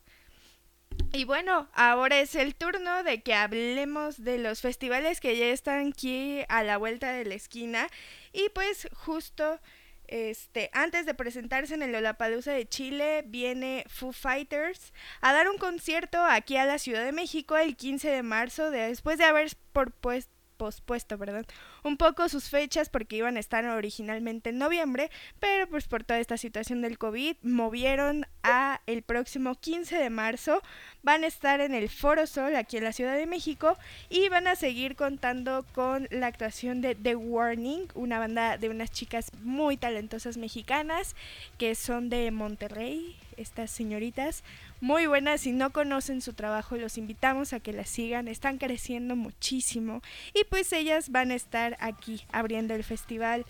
[1.12, 5.90] Y bueno, ahora es el turno de que hablemos de los festivales que ya están
[5.90, 7.86] aquí a la vuelta de la esquina.
[8.32, 9.60] Y pues justo
[10.08, 15.58] este, antes de presentarse en el Lollapalooza de Chile, viene Foo Fighters a dar un
[15.58, 19.92] concierto aquí a la Ciudad de México el 15 de marzo, después de haber por,
[19.92, 21.46] pues, pospuesto, perdón,
[21.82, 26.20] un poco sus fechas porque iban a estar originalmente en noviembre, pero pues por toda
[26.20, 30.62] esta situación del COVID movieron a el próximo 15 de marzo.
[31.02, 33.76] Van a estar en el Foro Sol aquí en la Ciudad de México
[34.08, 38.90] y van a seguir contando con la actuación de The Warning, una banda de unas
[38.90, 41.14] chicas muy talentosas mexicanas
[41.58, 44.42] que son de Monterrey, estas señoritas
[44.80, 45.42] muy buenas.
[45.42, 48.28] Si no conocen su trabajo, los invitamos a que las sigan.
[48.28, 50.02] Están creciendo muchísimo.
[50.34, 53.46] Y pues ellas van a estar aquí abriendo el festival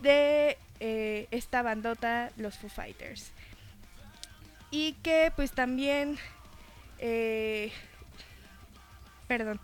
[0.00, 3.32] de eh, esta bandota, los Foo Fighters.
[4.70, 6.18] Y que pues también...
[6.98, 7.72] Eh,
[9.26, 9.60] perdón.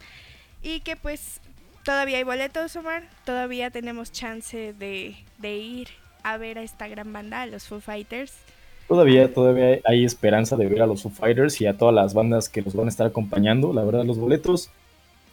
[0.62, 1.40] Y que pues
[1.84, 3.08] todavía hay boletos, Omar.
[3.24, 5.88] Todavía tenemos chance de ir
[6.22, 8.32] a ver a esta gran banda, los Foo Fighters.
[8.92, 12.50] Todavía, todavía hay esperanza de ver a los Foo Fighters y a todas las bandas
[12.50, 13.72] que los van a estar acompañando.
[13.72, 14.68] La verdad, los boletos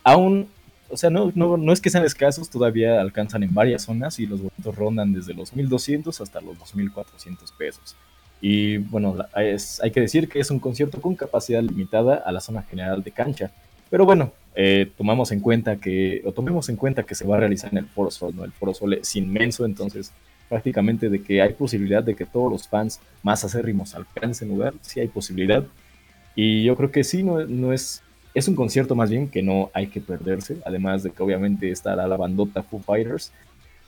[0.02, 0.48] aún,
[0.90, 4.28] o sea, no, no, no es que sean escasos, todavía alcanzan en varias zonas y
[4.28, 7.98] los boletos rondan desde los 1200 hasta los 2400 pesos.
[8.40, 12.62] Y bueno, hay que decir que es un concierto con capacidad limitada a la zona
[12.62, 13.52] general de cancha.
[13.90, 17.40] Pero bueno, eh, tomamos en cuenta que, o tomemos en cuenta que se va a
[17.42, 18.46] realizar en el Foro Sol, ¿no?
[18.46, 20.14] El Foro Sol es inmenso, entonces
[20.50, 25.00] prácticamente de que hay posibilidad de que todos los fans más acérrimos alcancen lugar, sí
[25.00, 25.64] hay posibilidad.
[26.36, 28.02] Y yo creo que sí, no, no es,
[28.34, 32.08] es un concierto más bien que no hay que perderse, además de que obviamente estará
[32.08, 33.32] la bandota Foo Fighters.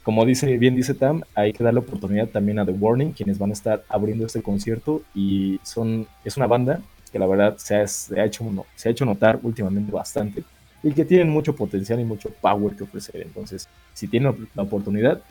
[0.04, 3.52] Como dice, bien dice Tam, hay que darle oportunidad también a The Warning, quienes van
[3.52, 6.82] a estar abriendo este concierto y son, es una banda
[7.12, 10.44] que la verdad se ha, hecho, se ha hecho notar últimamente bastante
[10.82, 13.22] y que tienen mucho potencial y mucho power que ofrecer.
[13.22, 15.22] Entonces, si tienen la oportunidad,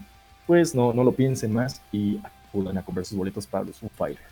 [0.47, 3.91] pues no, no lo piensen más y acudan a comprar sus boletos para los Foo
[3.97, 4.27] Fighters.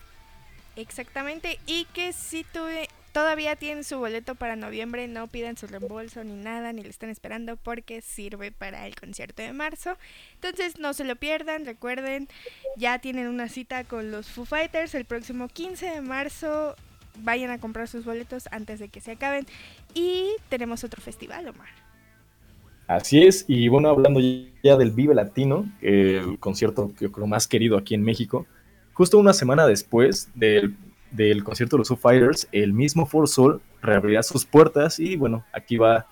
[0.76, 6.22] Exactamente, y que si tuve, todavía tienen su boleto para noviembre, no pidan su reembolso
[6.22, 9.96] ni nada, ni lo están esperando porque sirve para el concierto de marzo.
[10.34, 12.28] Entonces no se lo pierdan, recuerden,
[12.76, 16.76] ya tienen una cita con los Foo Fighters el próximo 15 de marzo.
[17.20, 19.46] Vayan a comprar sus boletos antes de que se acaben.
[19.94, 21.87] Y tenemos otro festival, Omar.
[22.88, 24.18] Así es, y bueno, hablando
[24.62, 28.46] ya del Vive Latino, el concierto que yo creo más querido aquí en México,
[28.94, 30.74] justo una semana después del,
[31.44, 35.76] concierto de los Foo Fighters, el mismo For Soul reabrirá sus puertas y bueno, aquí
[35.76, 36.06] va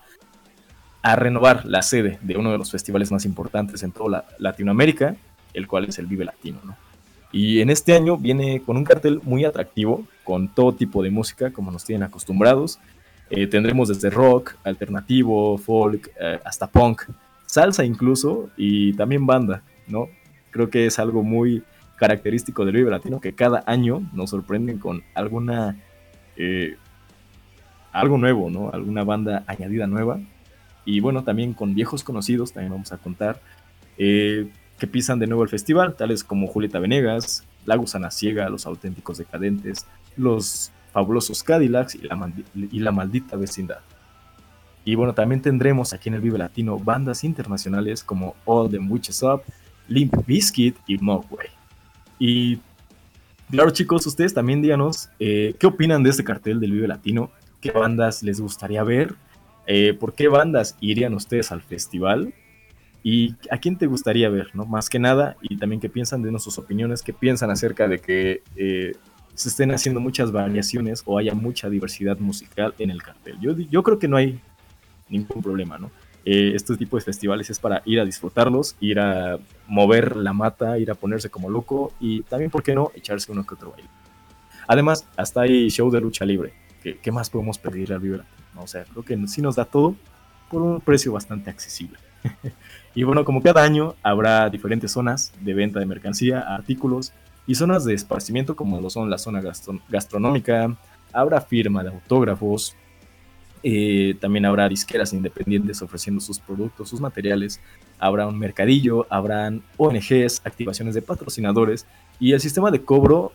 [1.01, 5.17] a renovar la sede de uno de los festivales más importantes en toda Latinoamérica,
[5.55, 6.77] el cual es el Vive Latino, ¿no?
[7.33, 11.51] Y en este año viene con un cartel muy atractivo, con todo tipo de música,
[11.53, 12.79] como nos tienen acostumbrados,
[13.29, 17.03] eh, tendremos desde rock, alternativo, folk, eh, hasta punk,
[17.45, 20.09] salsa incluso y también banda, ¿no?
[20.51, 21.63] Creo que es algo muy
[21.97, 25.77] característico del Vive Latino que cada año nos sorprenden con alguna
[26.37, 26.77] eh,
[27.91, 28.71] algo nuevo, ¿no?
[28.71, 30.21] Alguna banda añadida nueva
[30.85, 33.41] y bueno también con viejos conocidos también vamos a contar
[33.97, 39.17] que pisan de nuevo el festival, tales como Julieta Venegas, La Gusana Ciega, Los Auténticos
[39.17, 39.87] Decadentes,
[40.19, 43.81] Los fabulosos Cadillacs y la, y la maldita vecindad.
[44.83, 49.23] Y bueno, también tendremos aquí en el Vive Latino bandas internacionales como All Them Witches
[49.23, 49.43] Up,
[49.89, 51.49] Limp Bizkit y Mogwai.
[52.19, 52.61] Y
[53.51, 57.31] claro chicos, ustedes también díganos eh, qué opinan de este cartel del Vive Latino,
[57.61, 59.17] qué bandas les gustaría ver,
[59.67, 62.33] eh, por qué bandas irían ustedes al festival
[63.03, 64.65] y a quién te gustaría ver, ¿no?
[64.65, 68.43] Más que nada, y también qué piensan de nuestras opiniones, qué piensan acerca de que
[68.57, 68.95] eh,
[69.37, 73.37] se estén haciendo muchas variaciones o haya mucha diversidad musical en el cartel.
[73.41, 74.41] Yo, yo creo que no hay
[75.09, 75.91] ningún problema, ¿no?
[76.25, 80.79] Eh, este tipo de festivales es para ir a disfrutarlos, ir a mover la mata,
[80.79, 83.89] ir a ponerse como loco y también, ¿por qué no?, echarse uno que otro baile.
[84.67, 86.53] Además, hasta hay show de lucha libre.
[86.83, 88.25] ¿Qué, qué más podemos pedir al Vibra?
[88.57, 89.95] O sea, creo que sí nos da todo
[90.51, 91.99] por un precio bastante accesible.
[92.95, 97.13] y bueno, como cada año habrá diferentes zonas de venta de mercancía, artículos,
[97.47, 99.43] y zonas de esparcimiento como lo son la zona
[99.89, 100.77] gastronómica,
[101.13, 102.75] habrá firma de autógrafos,
[103.63, 107.61] eh, también habrá disqueras independientes ofreciendo sus productos, sus materiales,
[107.99, 111.87] habrá un mercadillo, habrán ONGs, activaciones de patrocinadores
[112.21, 113.33] y el sistema de cobro,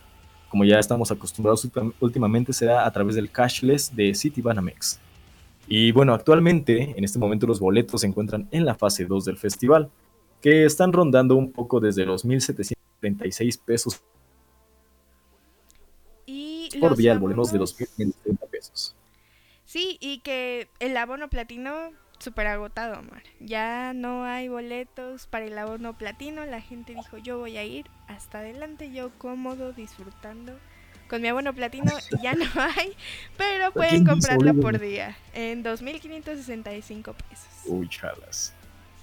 [0.49, 1.67] como ya estamos acostumbrados
[1.99, 4.99] últimamente, será a través del cashless de Citibanamex.
[5.67, 9.37] Y bueno, actualmente, en este momento los boletos se encuentran en la fase 2 del
[9.37, 9.89] festival,
[10.41, 14.01] que están rondando un poco desde los 1.700 36 pesos
[16.25, 18.15] y por día, volvemos de los 30
[18.49, 18.95] pesos.
[19.65, 23.23] Sí, y que el abono platino súper agotado, amor.
[23.39, 26.45] Ya no hay boletos para el abono platino.
[26.45, 30.57] La gente dijo, yo voy a ir hasta adelante, yo cómodo, disfrutando.
[31.09, 31.91] Con mi abono platino
[32.23, 32.93] ya no hay,
[33.37, 37.47] pero pueden comprarlo por día en 2.565 pesos.
[37.65, 38.53] Uy, chalas.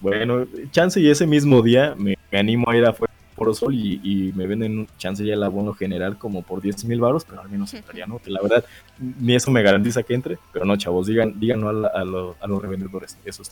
[0.01, 2.93] Bueno, chance y ese mismo día me, animo a ir a
[3.39, 7.01] Foro Sol y, y, me venden chance ya el abono general como por 10 mil
[7.01, 8.19] baros, pero al menos estaría, ¿no?
[8.19, 8.65] Que la verdad,
[8.99, 13.17] ni eso me garantiza que entre, pero no, chavos, digan, díganlo a, a, los revendedores,
[13.25, 13.43] eso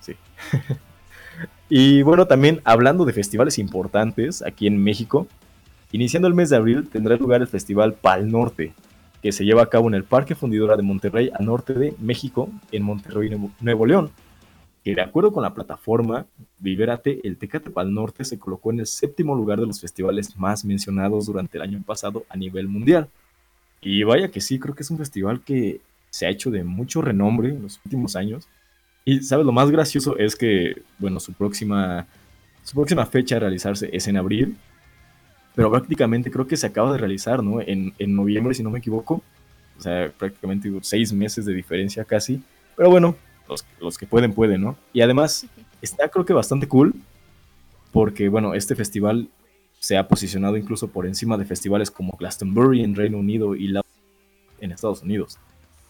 [0.00, 0.14] Sí.
[1.68, 5.26] y bueno, también hablando de festivales importantes aquí en México,
[5.90, 8.74] iniciando el mes de abril tendrá lugar el Festival Pal Norte,
[9.22, 12.48] que se lleva a cabo en el Parque Fundidora de Monterrey, al norte de México,
[12.70, 14.10] en Monterrey, Nuevo León
[14.94, 16.26] de acuerdo con la plataforma
[16.58, 20.64] Viverate, el Tecate Pal Norte se colocó en el séptimo lugar de los festivales más
[20.64, 23.08] mencionados durante el año pasado a nivel mundial.
[23.80, 25.80] Y vaya que sí, creo que es un festival que
[26.10, 28.48] se ha hecho de mucho renombre en los últimos años.
[29.04, 29.46] Y, ¿sabes?
[29.46, 32.06] Lo más gracioso es que, bueno, su próxima,
[32.62, 34.56] su próxima fecha a realizarse es en abril,
[35.54, 37.60] pero prácticamente creo que se acaba de realizar, ¿no?
[37.60, 39.22] En, en noviembre, si no me equivoco.
[39.78, 42.42] O sea, prácticamente seis meses de diferencia casi.
[42.76, 43.16] Pero bueno,
[43.48, 44.76] los, que pueden, pueden, ¿no?
[44.92, 45.46] Y además
[45.82, 46.94] está creo que bastante cool
[47.92, 49.28] porque, bueno, este festival
[49.78, 53.82] se ha posicionado incluso por encima de festivales como Glastonbury en Reino Unido y la
[54.60, 55.38] en Estados Unidos.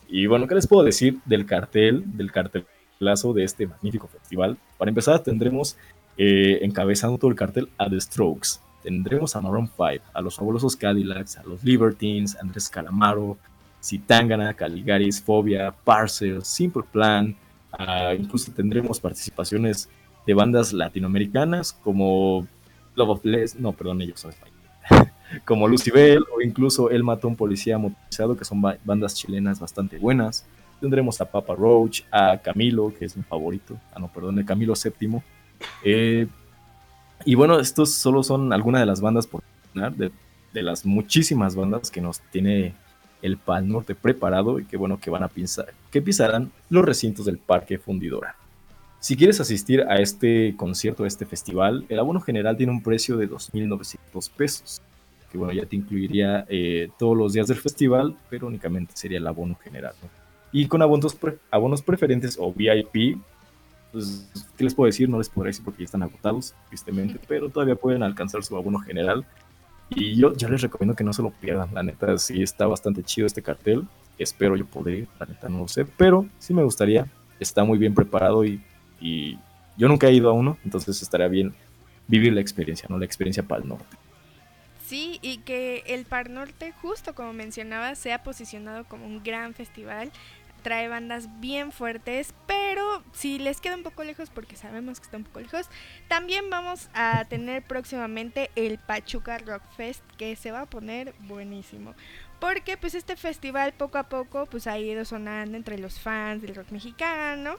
[0.09, 4.57] Y bueno, ¿qué les puedo decir del cartel, del cartelazo de este magnífico festival?
[4.79, 5.77] Para empezar, tendremos
[6.17, 8.61] eh, encabezando todo el cartel a The Strokes.
[8.83, 13.37] Tendremos a Maroon 5, a los fabulosos Cadillacs, a los Libertines, Andrés Calamaro,
[13.83, 17.37] Citangana, Caligaris, Fobia, Parcel, Simple Plan,
[18.19, 19.89] incluso tendremos participaciones
[20.27, 22.47] de bandas latinoamericanas como
[22.95, 25.13] Love of Les, no, perdón, ellos son españoles,
[25.45, 30.47] como Lucibel o incluso El Matón Policía Motorizado, que son bandas chilenas bastante buenas.
[30.81, 35.23] Tendremos a Papa Roach, a Camilo, que es mi favorito, ah, no, perdón, Camilo VII.
[35.85, 36.27] Eh,
[37.25, 39.43] y bueno, estos solo son algunas de las bandas por
[40.57, 42.75] de las muchísimas bandas que nos tiene
[43.23, 47.27] el Pal Norte preparado y que bueno que van a pisar, que pisarán los recintos
[47.27, 48.37] del Parque Fundidora.
[49.01, 53.17] Si quieres asistir a este concierto, a este festival, el abono general tiene un precio
[53.17, 54.83] de 2.900 pesos,
[55.31, 59.27] que bueno, ya te incluiría eh, todos los días del festival, pero únicamente sería el
[59.27, 59.95] abono general.
[60.51, 61.17] Y con abonos,
[61.51, 63.19] abonos preferentes o VIP,
[63.93, 65.09] pues, ¿qué les puedo decir?
[65.09, 68.79] No les puedo decir porque ya están agotados, tristemente, pero todavía pueden alcanzar su abono
[68.79, 69.25] general
[69.91, 71.73] y yo, ya les recomiendo que no se lo pierdan.
[71.73, 73.87] La neta, sí está bastante chido este cartel.
[74.19, 75.85] Espero yo poder ir, la neta no lo sé.
[75.85, 77.07] Pero sí me gustaría.
[77.39, 78.63] Está muy bien preparado y,
[79.01, 79.39] y
[79.77, 81.55] yo nunca he ido a uno, entonces estaría bien
[82.09, 82.99] vivir la experiencia, ¿no?
[82.99, 83.97] La experiencia para el norte.
[84.87, 89.53] Sí, y que el Par Norte, justo como mencionaba, se ha posicionado como un gran
[89.53, 90.13] festival
[90.67, 95.17] trae bandas bien fuertes, pero si les queda un poco lejos, porque sabemos que está
[95.17, 95.71] un poco lejos,
[96.09, 101.95] también vamos a tener próximamente el Pachuca Rock Fest, que se va a poner buenísimo.
[102.41, 106.57] Porque pues este festival poco a poco pues ha ido sonando entre los fans del
[106.57, 107.59] rock mexicano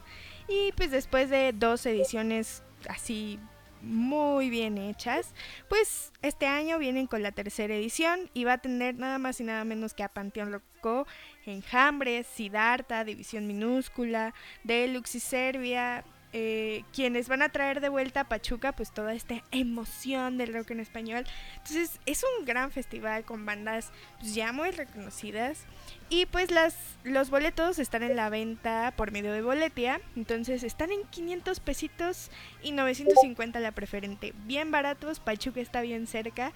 [0.50, 3.40] y pues después de dos ediciones así
[3.82, 5.34] muy bien hechas.
[5.70, 9.44] Pues este año vienen con la tercera edición y va a tener nada más y
[9.44, 11.08] nada menos que a Panteón Loco,
[11.48, 14.34] Enjambres, Siddhartha, División Minúscula,
[14.64, 19.42] Deluxe y Serbia, eh, quienes van a traer de vuelta a Pachuca pues toda esta
[19.52, 21.26] emoción del rock en español.
[21.54, 25.64] Entonces es un gran festival con bandas pues, ya muy reconocidas
[26.10, 30.92] y pues las, los boletos están en la venta por medio de boletia, entonces están
[30.92, 32.30] en 500 pesitos
[32.62, 36.52] y 950 la preferente, bien baratos, Pachuca está bien cerca.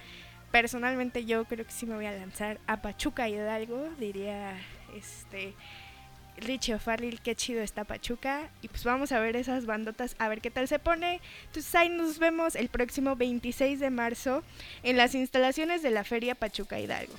[0.51, 4.57] Personalmente yo creo que sí me voy a lanzar a Pachuca y Hidalgo, diría
[4.95, 5.53] este
[6.37, 8.49] Richie O'Farrell, qué chido está Pachuca.
[8.61, 11.19] Y pues vamos a ver esas bandotas, a ver qué tal se pone.
[11.47, 14.43] Entonces ahí nos vemos el próximo 26 de marzo
[14.83, 17.13] en las instalaciones de la Feria Pachuca Hidalgo.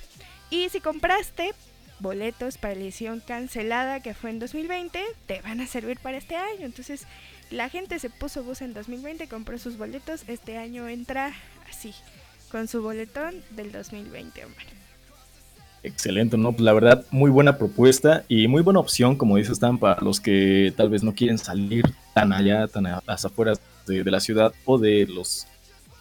[0.49, 1.53] Y si compraste
[1.99, 6.35] boletos para la edición cancelada que fue en 2020, te van a servir para este
[6.35, 6.65] año.
[6.65, 7.07] Entonces
[7.49, 10.23] la gente se puso bus en 2020, compró sus boletos.
[10.27, 11.33] Este año entra
[11.69, 11.93] así,
[12.51, 14.82] con su boletón del 2020, hombre.
[15.83, 16.53] Excelente, ¿no?
[16.53, 20.21] Pues la verdad, muy buena propuesta y muy buena opción, como dices, Stan, para los
[20.21, 24.53] que tal vez no quieren salir tan allá, tan a las afueras de, la ciudad
[24.63, 25.45] o de los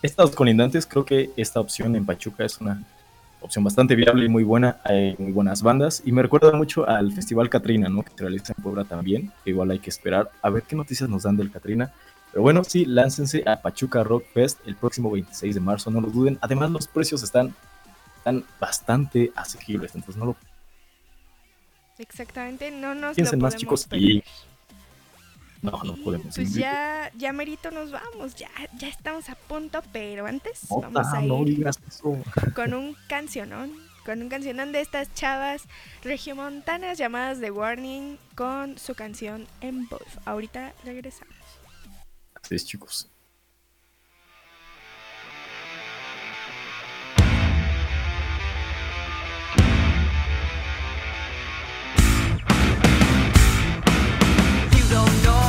[0.00, 0.86] estados colindantes.
[0.86, 2.84] Creo que esta opción en Pachuca es una
[3.40, 4.76] opción bastante viable y muy buena.
[4.84, 8.04] Hay muy buenas bandas y me recuerda mucho al Festival Catrina, ¿no?
[8.04, 9.32] Que se realiza en Puebla también.
[9.44, 11.92] igual hay que esperar a ver qué noticias nos dan del Catrina.
[12.30, 16.08] Pero bueno, sí, láncense a Pachuca Rock Fest el próximo 26 de marzo, no lo
[16.08, 16.38] duden.
[16.40, 17.52] Además, los precios están
[18.22, 20.36] están bastante asequibles, entonces no lo...
[21.98, 24.22] Exactamente, no nos Piensen más chicos y...
[25.60, 26.34] No, no podemos.
[26.34, 28.48] Pues ya, ya merito nos vamos, ya,
[28.78, 31.70] ya estamos a punto, pero antes vamos a ir
[32.54, 33.72] con un cancionón,
[34.04, 35.64] con un cancionón de estas chavas
[36.02, 40.02] regiomontanas llamadas The Warning con su canción en voz.
[40.24, 41.36] Ahorita regresamos.
[42.40, 43.11] ustedes, chicos.
[54.92, 55.41] don't know.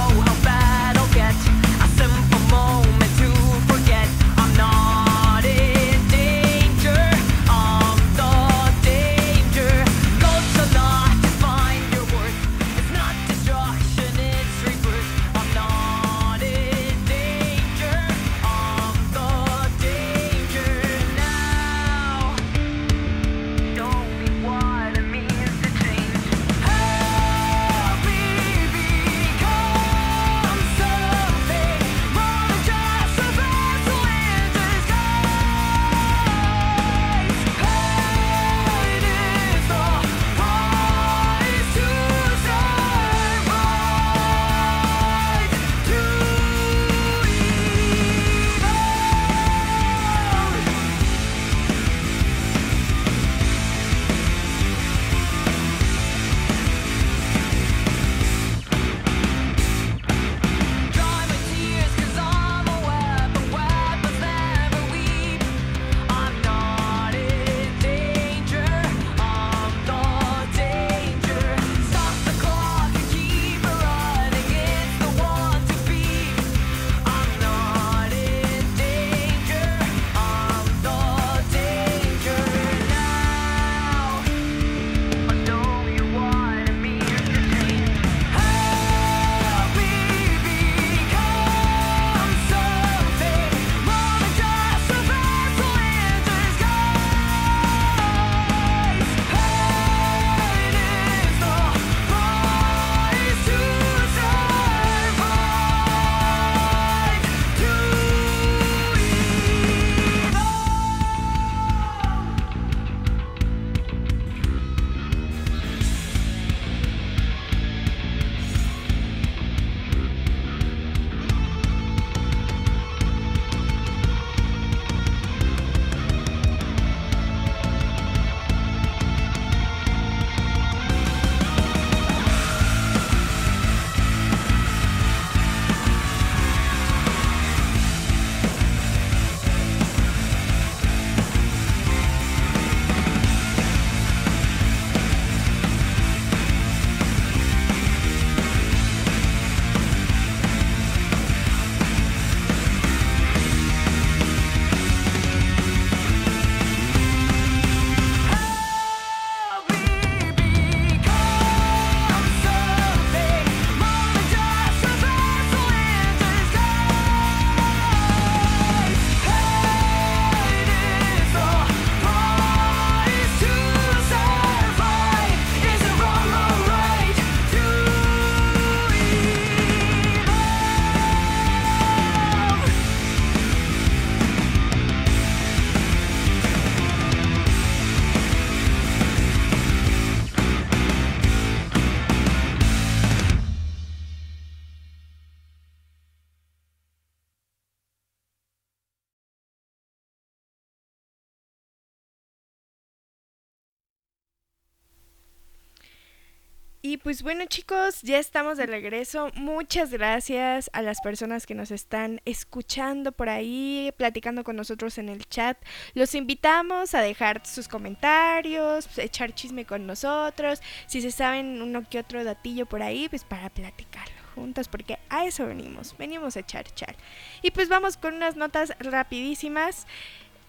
[206.94, 209.32] Y pues bueno chicos, ya estamos de regreso.
[209.34, 215.10] Muchas gracias a las personas que nos están escuchando por ahí, platicando con nosotros en
[215.10, 215.58] el chat.
[215.96, 220.62] Los invitamos a dejar sus comentarios, echar chisme con nosotros.
[220.86, 225.26] Si se saben uno que otro datillo por ahí, pues para platicarlo juntos, porque a
[225.26, 226.96] eso venimos, venimos a echar chat.
[227.41, 229.88] Y pues vamos con unas notas rapidísimas.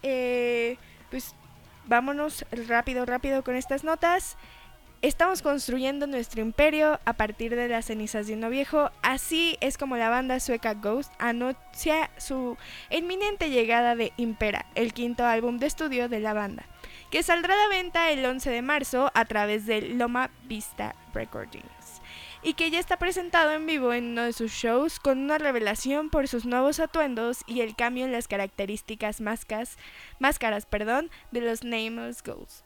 [0.03, 0.77] Eh,
[1.11, 1.35] pues
[1.87, 4.37] vámonos rápido, rápido con estas notas.
[5.05, 8.91] Estamos construyendo nuestro imperio a partir de las cenizas de uno viejo.
[9.03, 12.57] Así es como la banda sueca Ghost anuncia su
[12.89, 16.65] inminente llegada de Impera, el quinto álbum de estudio de la banda,
[17.11, 22.01] que saldrá a la venta el 11 de marzo a través de Loma Vista Recordings
[22.43, 26.09] y que ya está presentado en vivo en uno de sus shows con una revelación
[26.09, 29.77] por sus nuevos atuendos y el cambio en las características máscaras,
[30.19, 32.65] máscaras perdón, de los Nameless Ghosts.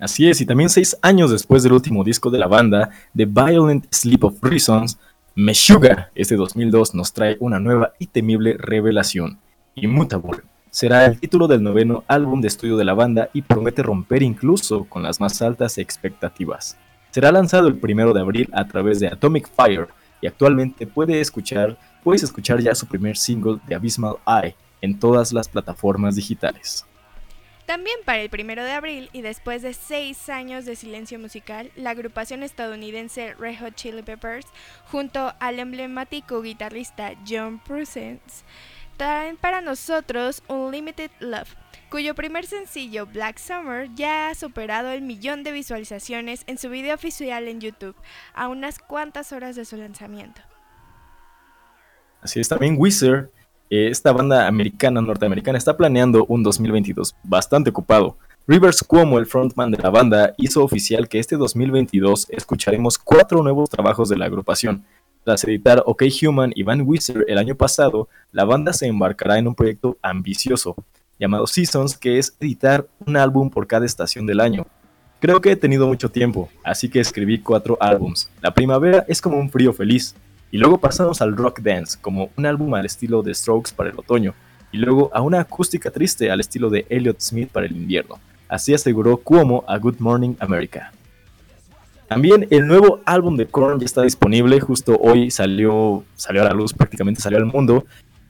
[0.00, 3.86] Así es, y también seis años después del último disco de la banda, The Violent
[3.92, 4.98] Sleep of Reasons,
[5.34, 9.38] Meshuga, este 2002, nos trae una nueva y temible revelación.
[9.74, 14.22] Immutable será el título del noveno álbum de estudio de la banda y promete romper
[14.22, 16.76] incluso con las más altas expectativas.
[17.10, 19.88] Será lanzado el primero de abril a través de Atomic Fire
[20.20, 25.32] y actualmente puede escuchar puedes escuchar ya su primer single de Abysmal Eye en todas
[25.32, 26.86] las plataformas digitales.
[27.70, 31.90] También para el primero de abril y después de seis años de silencio musical, la
[31.90, 34.44] agrupación estadounidense Red Hot Chili Peppers,
[34.86, 38.42] junto al emblemático guitarrista John Prusens,
[38.96, 41.54] traen para nosotros Unlimited Love,
[41.90, 46.96] cuyo primer sencillo Black Summer ya ha superado el millón de visualizaciones en su video
[46.96, 47.94] oficial en YouTube,
[48.34, 50.42] a unas cuantas horas de su lanzamiento.
[52.20, 53.30] Así es, también Wizard
[53.70, 58.16] esta banda americana, norteamericana, está planeando un 2022 bastante ocupado.
[58.46, 63.70] Rivers Cuomo, el frontman de la banda, hizo oficial que este 2022 escucharemos cuatro nuevos
[63.70, 64.84] trabajos de la agrupación.
[65.22, 69.46] Tras editar OK Human y Van Wizard el año pasado, la banda se embarcará en
[69.46, 70.74] un proyecto ambicioso
[71.20, 74.66] llamado Seasons, que es editar un álbum por cada estación del año.
[75.20, 78.30] Creo que he tenido mucho tiempo, así que escribí cuatro álbums.
[78.40, 80.16] La primavera es como un frío feliz,
[80.50, 83.98] y luego pasamos al rock dance, como un álbum al estilo de Strokes para el
[83.98, 84.34] otoño,
[84.72, 88.18] y luego a una acústica triste al estilo de Elliott Smith para el invierno.
[88.48, 90.92] Así aseguró Cuomo a Good Morning America.
[92.08, 96.52] También el nuevo álbum de Korn ya está disponible, justo hoy salió, salió a la
[96.52, 97.84] luz, prácticamente salió al mundo.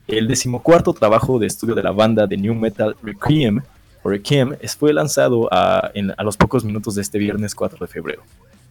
[0.07, 3.61] El decimocuarto trabajo de estudio de la banda de New Metal Requiem,
[4.03, 8.23] Requiem fue lanzado a, a los pocos minutos de este viernes 4 de febrero.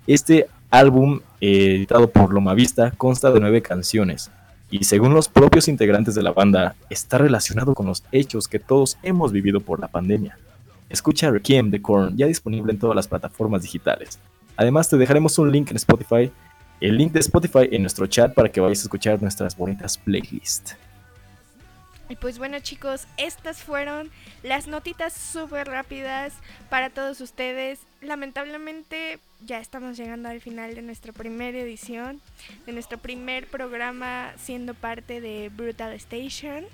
[0.06, 4.30] Este álbum, eh, editado por Loma Vista, consta de nueve canciones
[4.70, 8.98] y según los propios integrantes de la banda, está relacionado con los hechos que todos
[9.02, 10.38] hemos vivido por la pandemia.
[10.88, 14.18] Escucha Requiem de Korn ya disponible en todas las plataformas digitales.
[14.56, 16.30] Además te dejaremos un link en Spotify,
[16.80, 20.76] el link de Spotify en nuestro chat para que vayas a escuchar nuestras bonitas playlists.
[22.08, 24.10] Y pues bueno chicos, estas fueron
[24.42, 26.32] las notitas súper rápidas
[26.68, 27.80] para todos ustedes.
[28.02, 32.20] Lamentablemente ya estamos llegando al final de nuestra primera edición,
[32.64, 36.64] de nuestro primer programa siendo parte de Brutal Station.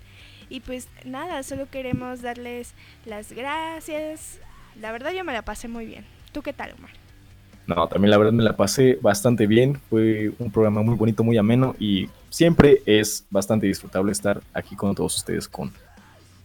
[0.49, 2.75] Y pues nada, solo queremos darles
[3.05, 4.39] las gracias.
[4.81, 6.05] La verdad yo me la pasé muy bien.
[6.33, 6.91] ¿Tú qué tal, Omar?
[7.67, 9.81] No, también la verdad me la pasé bastante bien.
[9.91, 14.95] Fue un programa muy bonito, muy ameno y siempre es bastante disfrutable estar aquí con
[14.95, 15.73] todos ustedes con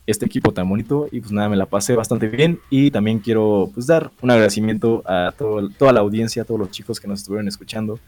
[0.07, 3.69] este equipo tan bonito y pues nada, me la pasé bastante bien y también quiero
[3.73, 7.47] pues dar un agradecimiento a toda la audiencia, a todos los chicos que nos estuvieron
[7.47, 7.99] escuchando.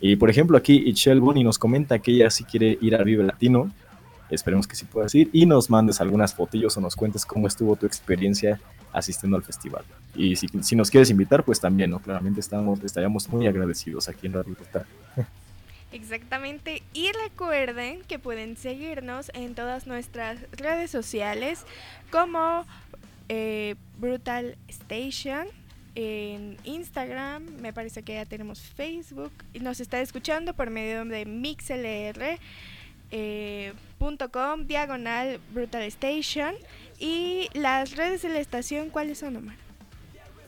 [0.00, 3.22] Y por ejemplo aquí Ichelle Bunny nos comenta que ella sí quiere ir al Vive
[3.22, 3.70] Latino,
[4.30, 7.76] esperemos que sí puedas ir y nos mandes algunas fotillos o nos cuentes cómo estuvo
[7.76, 8.58] tu experiencia
[8.92, 9.84] asistiendo al festival.
[10.14, 11.98] Y si, si nos quieres invitar, pues también, ¿no?
[11.98, 14.86] Claramente estamos, estaríamos muy agradecidos aquí en Radio Brutal.
[15.92, 16.82] Exactamente.
[16.92, 21.64] Y recuerden que pueden seguirnos en todas nuestras redes sociales
[22.10, 22.66] como
[23.28, 25.46] eh, Brutal Station
[25.94, 31.26] en Instagram, me parece que ya tenemos Facebook y nos está escuchando por medio de
[31.26, 32.38] mixlr.com
[33.10, 33.72] eh,
[34.64, 36.54] diagonal Brutal Station
[36.98, 39.56] y las redes de la estación, ¿cuáles son, Omar?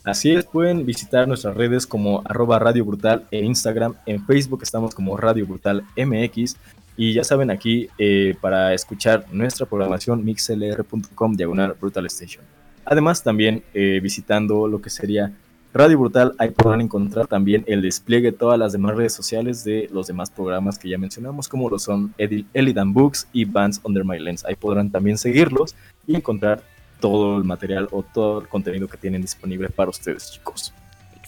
[0.05, 4.95] Así es, pueden visitar nuestras redes como arroba Radio Brutal en Instagram, en Facebook estamos
[4.95, 6.59] como Radio Brutal MX
[6.95, 12.45] y ya saben aquí eh, para escuchar nuestra programación mixlr.com diagonal Brutal Station.
[12.85, 15.33] Además también eh, visitando lo que sería
[15.73, 19.89] Radio Brutal, ahí podrán encontrar también el despliegue de todas las demás redes sociales de
[19.91, 24.19] los demás programas que ya mencionamos, como lo son Elidan Books y Bands Under My
[24.19, 24.45] Lens.
[24.45, 25.75] Ahí podrán también seguirlos
[26.07, 26.63] y encontrar
[27.05, 30.73] todo el material o todo el contenido que tienen disponible para ustedes, chicos.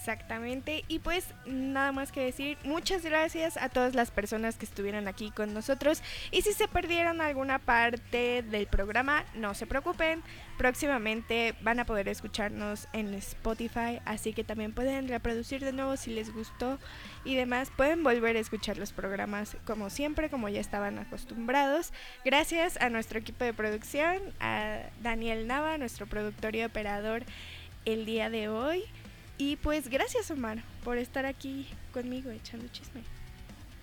[0.07, 0.85] Exactamente.
[0.87, 5.33] Y pues nada más que decir, muchas gracias a todas las personas que estuvieron aquí
[5.33, 6.01] con nosotros.
[6.31, 10.23] Y si se perdieron alguna parte del programa, no se preocupen.
[10.59, 16.13] Próximamente van a poder escucharnos en Spotify, así que también pueden reproducir de nuevo si
[16.13, 16.79] les gustó
[17.25, 17.73] y demás.
[17.77, 21.93] Pueden volver a escuchar los programas como siempre, como ya estaban acostumbrados.
[22.25, 27.25] Gracias a nuestro equipo de producción, a Daniel Nava, nuestro productor y operador
[27.87, 28.85] el día de hoy.
[29.39, 33.03] Y pues gracias Omar por estar aquí conmigo echando chisme.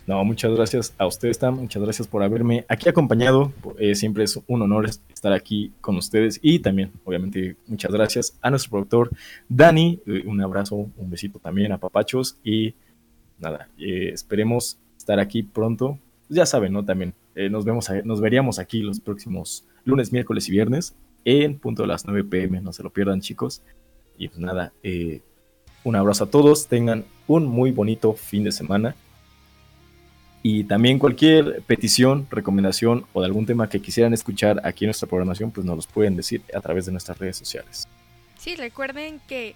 [0.06, 1.56] No, muchas gracias a ustedes, Tam.
[1.56, 3.54] Muchas gracias por haberme aquí acompañado.
[3.80, 6.40] Eh, siempre es un honor estar aquí con ustedes.
[6.42, 9.12] Y también, obviamente, muchas gracias a nuestro productor
[9.48, 10.02] Dani.
[10.06, 12.38] Eh, un abrazo, un besito también a Papachos.
[12.44, 12.74] Y
[13.40, 15.98] nada, eh, esperemos estar aquí pronto.
[16.28, 16.84] Ya saben, ¿no?
[16.84, 17.14] También
[17.50, 20.96] nos, vemos nos veríamos aquí los próximos lunes, miércoles y viernes
[21.26, 22.62] en punto de las 9 pm.
[22.62, 23.64] No se lo pierdan, chicos.
[24.18, 25.22] Y pues nada, eh,
[25.84, 28.96] un abrazo a todos, tengan un muy bonito fin de semana.
[30.42, 35.08] Y también cualquier petición, recomendación o de algún tema que quisieran escuchar aquí en nuestra
[35.08, 37.88] programación, pues nos los pueden decir a través de nuestras redes sociales.
[38.38, 39.56] Sí, recuerden que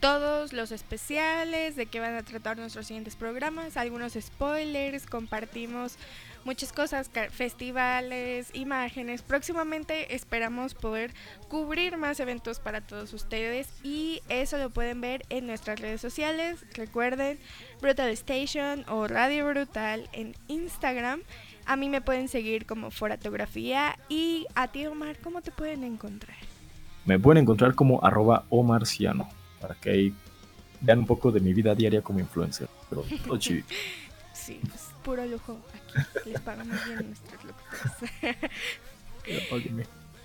[0.00, 5.96] todos los especiales, de qué van a tratar nuestros siguientes programas, algunos spoilers, compartimos
[6.44, 9.22] muchas cosas, festivales, imágenes.
[9.22, 11.12] Próximamente esperamos poder
[11.48, 16.64] cubrir más eventos para todos ustedes y eso lo pueden ver en nuestras redes sociales.
[16.74, 17.38] Recuerden
[17.80, 21.22] Brutal Station o Radio Brutal en Instagram.
[21.66, 26.36] A mí me pueden seguir como Foratografía y a ti Omar, ¿cómo te pueden encontrar?
[27.06, 29.28] Me pueden encontrar como arroba omarciano,
[29.64, 30.14] para que ahí
[30.82, 33.64] vean un poco de mi vida diaria como influencer, pero todo chido.
[34.34, 36.28] sí, pues puro lujo aquí.
[36.30, 38.36] Les pagamos bien nuestros locutores.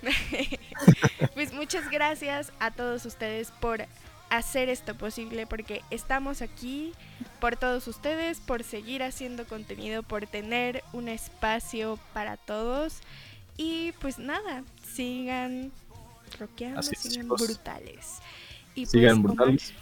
[1.34, 3.86] pues muchas gracias a todos ustedes por
[4.28, 6.92] hacer esto posible porque estamos aquí
[7.40, 13.00] por todos ustedes, por seguir haciendo contenido, por tener un espacio para todos
[13.56, 14.64] y pues nada,
[14.94, 15.72] sigan
[16.38, 18.20] roqueando, sigan brutales.
[18.80, 19.74] Y sigan pues, brutales.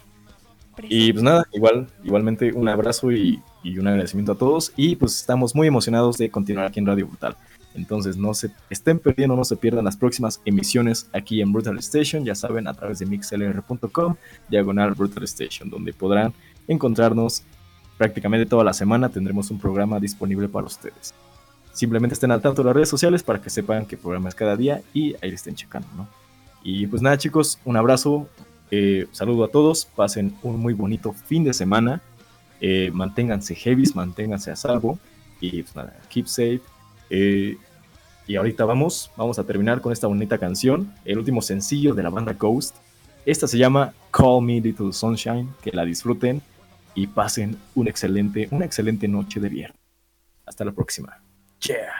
[0.83, 4.71] Y pues nada, igual, igualmente un abrazo y, un agradecimiento a todos.
[4.75, 7.35] Y pues estamos muy emocionados de continuar aquí en Radio Brutal.
[7.75, 12.25] Entonces no se estén perdiendo, no se pierdan las próximas emisiones aquí en Brutal Station,
[12.25, 14.15] ya saben, a través de mixlr.com,
[14.49, 16.33] diagonal Brutal Station, donde podrán
[16.67, 17.43] encontrarnos
[17.97, 19.09] prácticamente toda la semana.
[19.09, 21.13] Tendremos un programa disponible para ustedes.
[21.71, 24.55] Simplemente estén al tanto de las redes sociales para que sepan qué programa es cada
[24.57, 26.07] día y ahí estén checando, ¿no?
[26.63, 28.27] Y pues nada chicos, un abrazo,
[28.71, 32.01] eh, saludo a todos, pasen un muy bonito fin de semana,
[32.61, 34.99] eh, manténganse heavies, manténganse a salvo
[35.41, 36.61] y pues keep safe.
[37.09, 37.57] Eh,
[38.27, 42.09] y ahorita vamos, vamos a terminar con esta bonita canción, el último sencillo de la
[42.09, 42.75] banda Ghost.
[43.25, 46.41] Esta se llama Call Me Little Sunshine, que la disfruten
[46.93, 49.79] y pasen excelente, una excelente noche de viernes.
[50.45, 51.17] Hasta la próxima.
[51.61, 51.98] Yeah.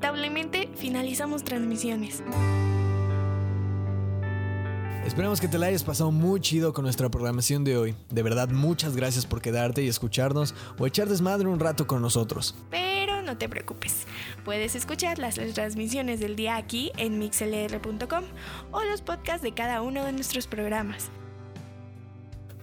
[0.00, 2.22] Lamentablemente finalizamos transmisiones.
[5.04, 7.96] Esperamos que te la hayas pasado muy chido con nuestra programación de hoy.
[8.08, 12.54] De verdad, muchas gracias por quedarte y escucharnos o echar desmadre un rato con nosotros.
[12.70, 14.06] Pero no te preocupes,
[14.44, 18.22] puedes escuchar las transmisiones del día aquí en mixlr.com
[18.70, 21.10] o los podcasts de cada uno de nuestros programas.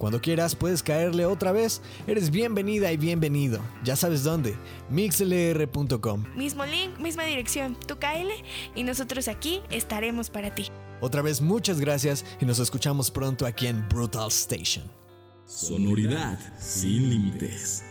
[0.06, 1.82] Cuando quieras puedes caerle otra vez.
[2.06, 3.60] Eres bienvenida y bienvenido.
[3.84, 4.56] Ya sabes dónde.
[4.92, 6.26] mixlr.com.
[6.36, 8.36] Mismo link, misma dirección, tú cáele
[8.76, 10.68] y nosotros aquí estaremos para ti.
[11.02, 14.86] Otra vez muchas gracias y nos escuchamos pronto aquí en Brutal Station.
[15.48, 17.85] Sonoridad sin límites.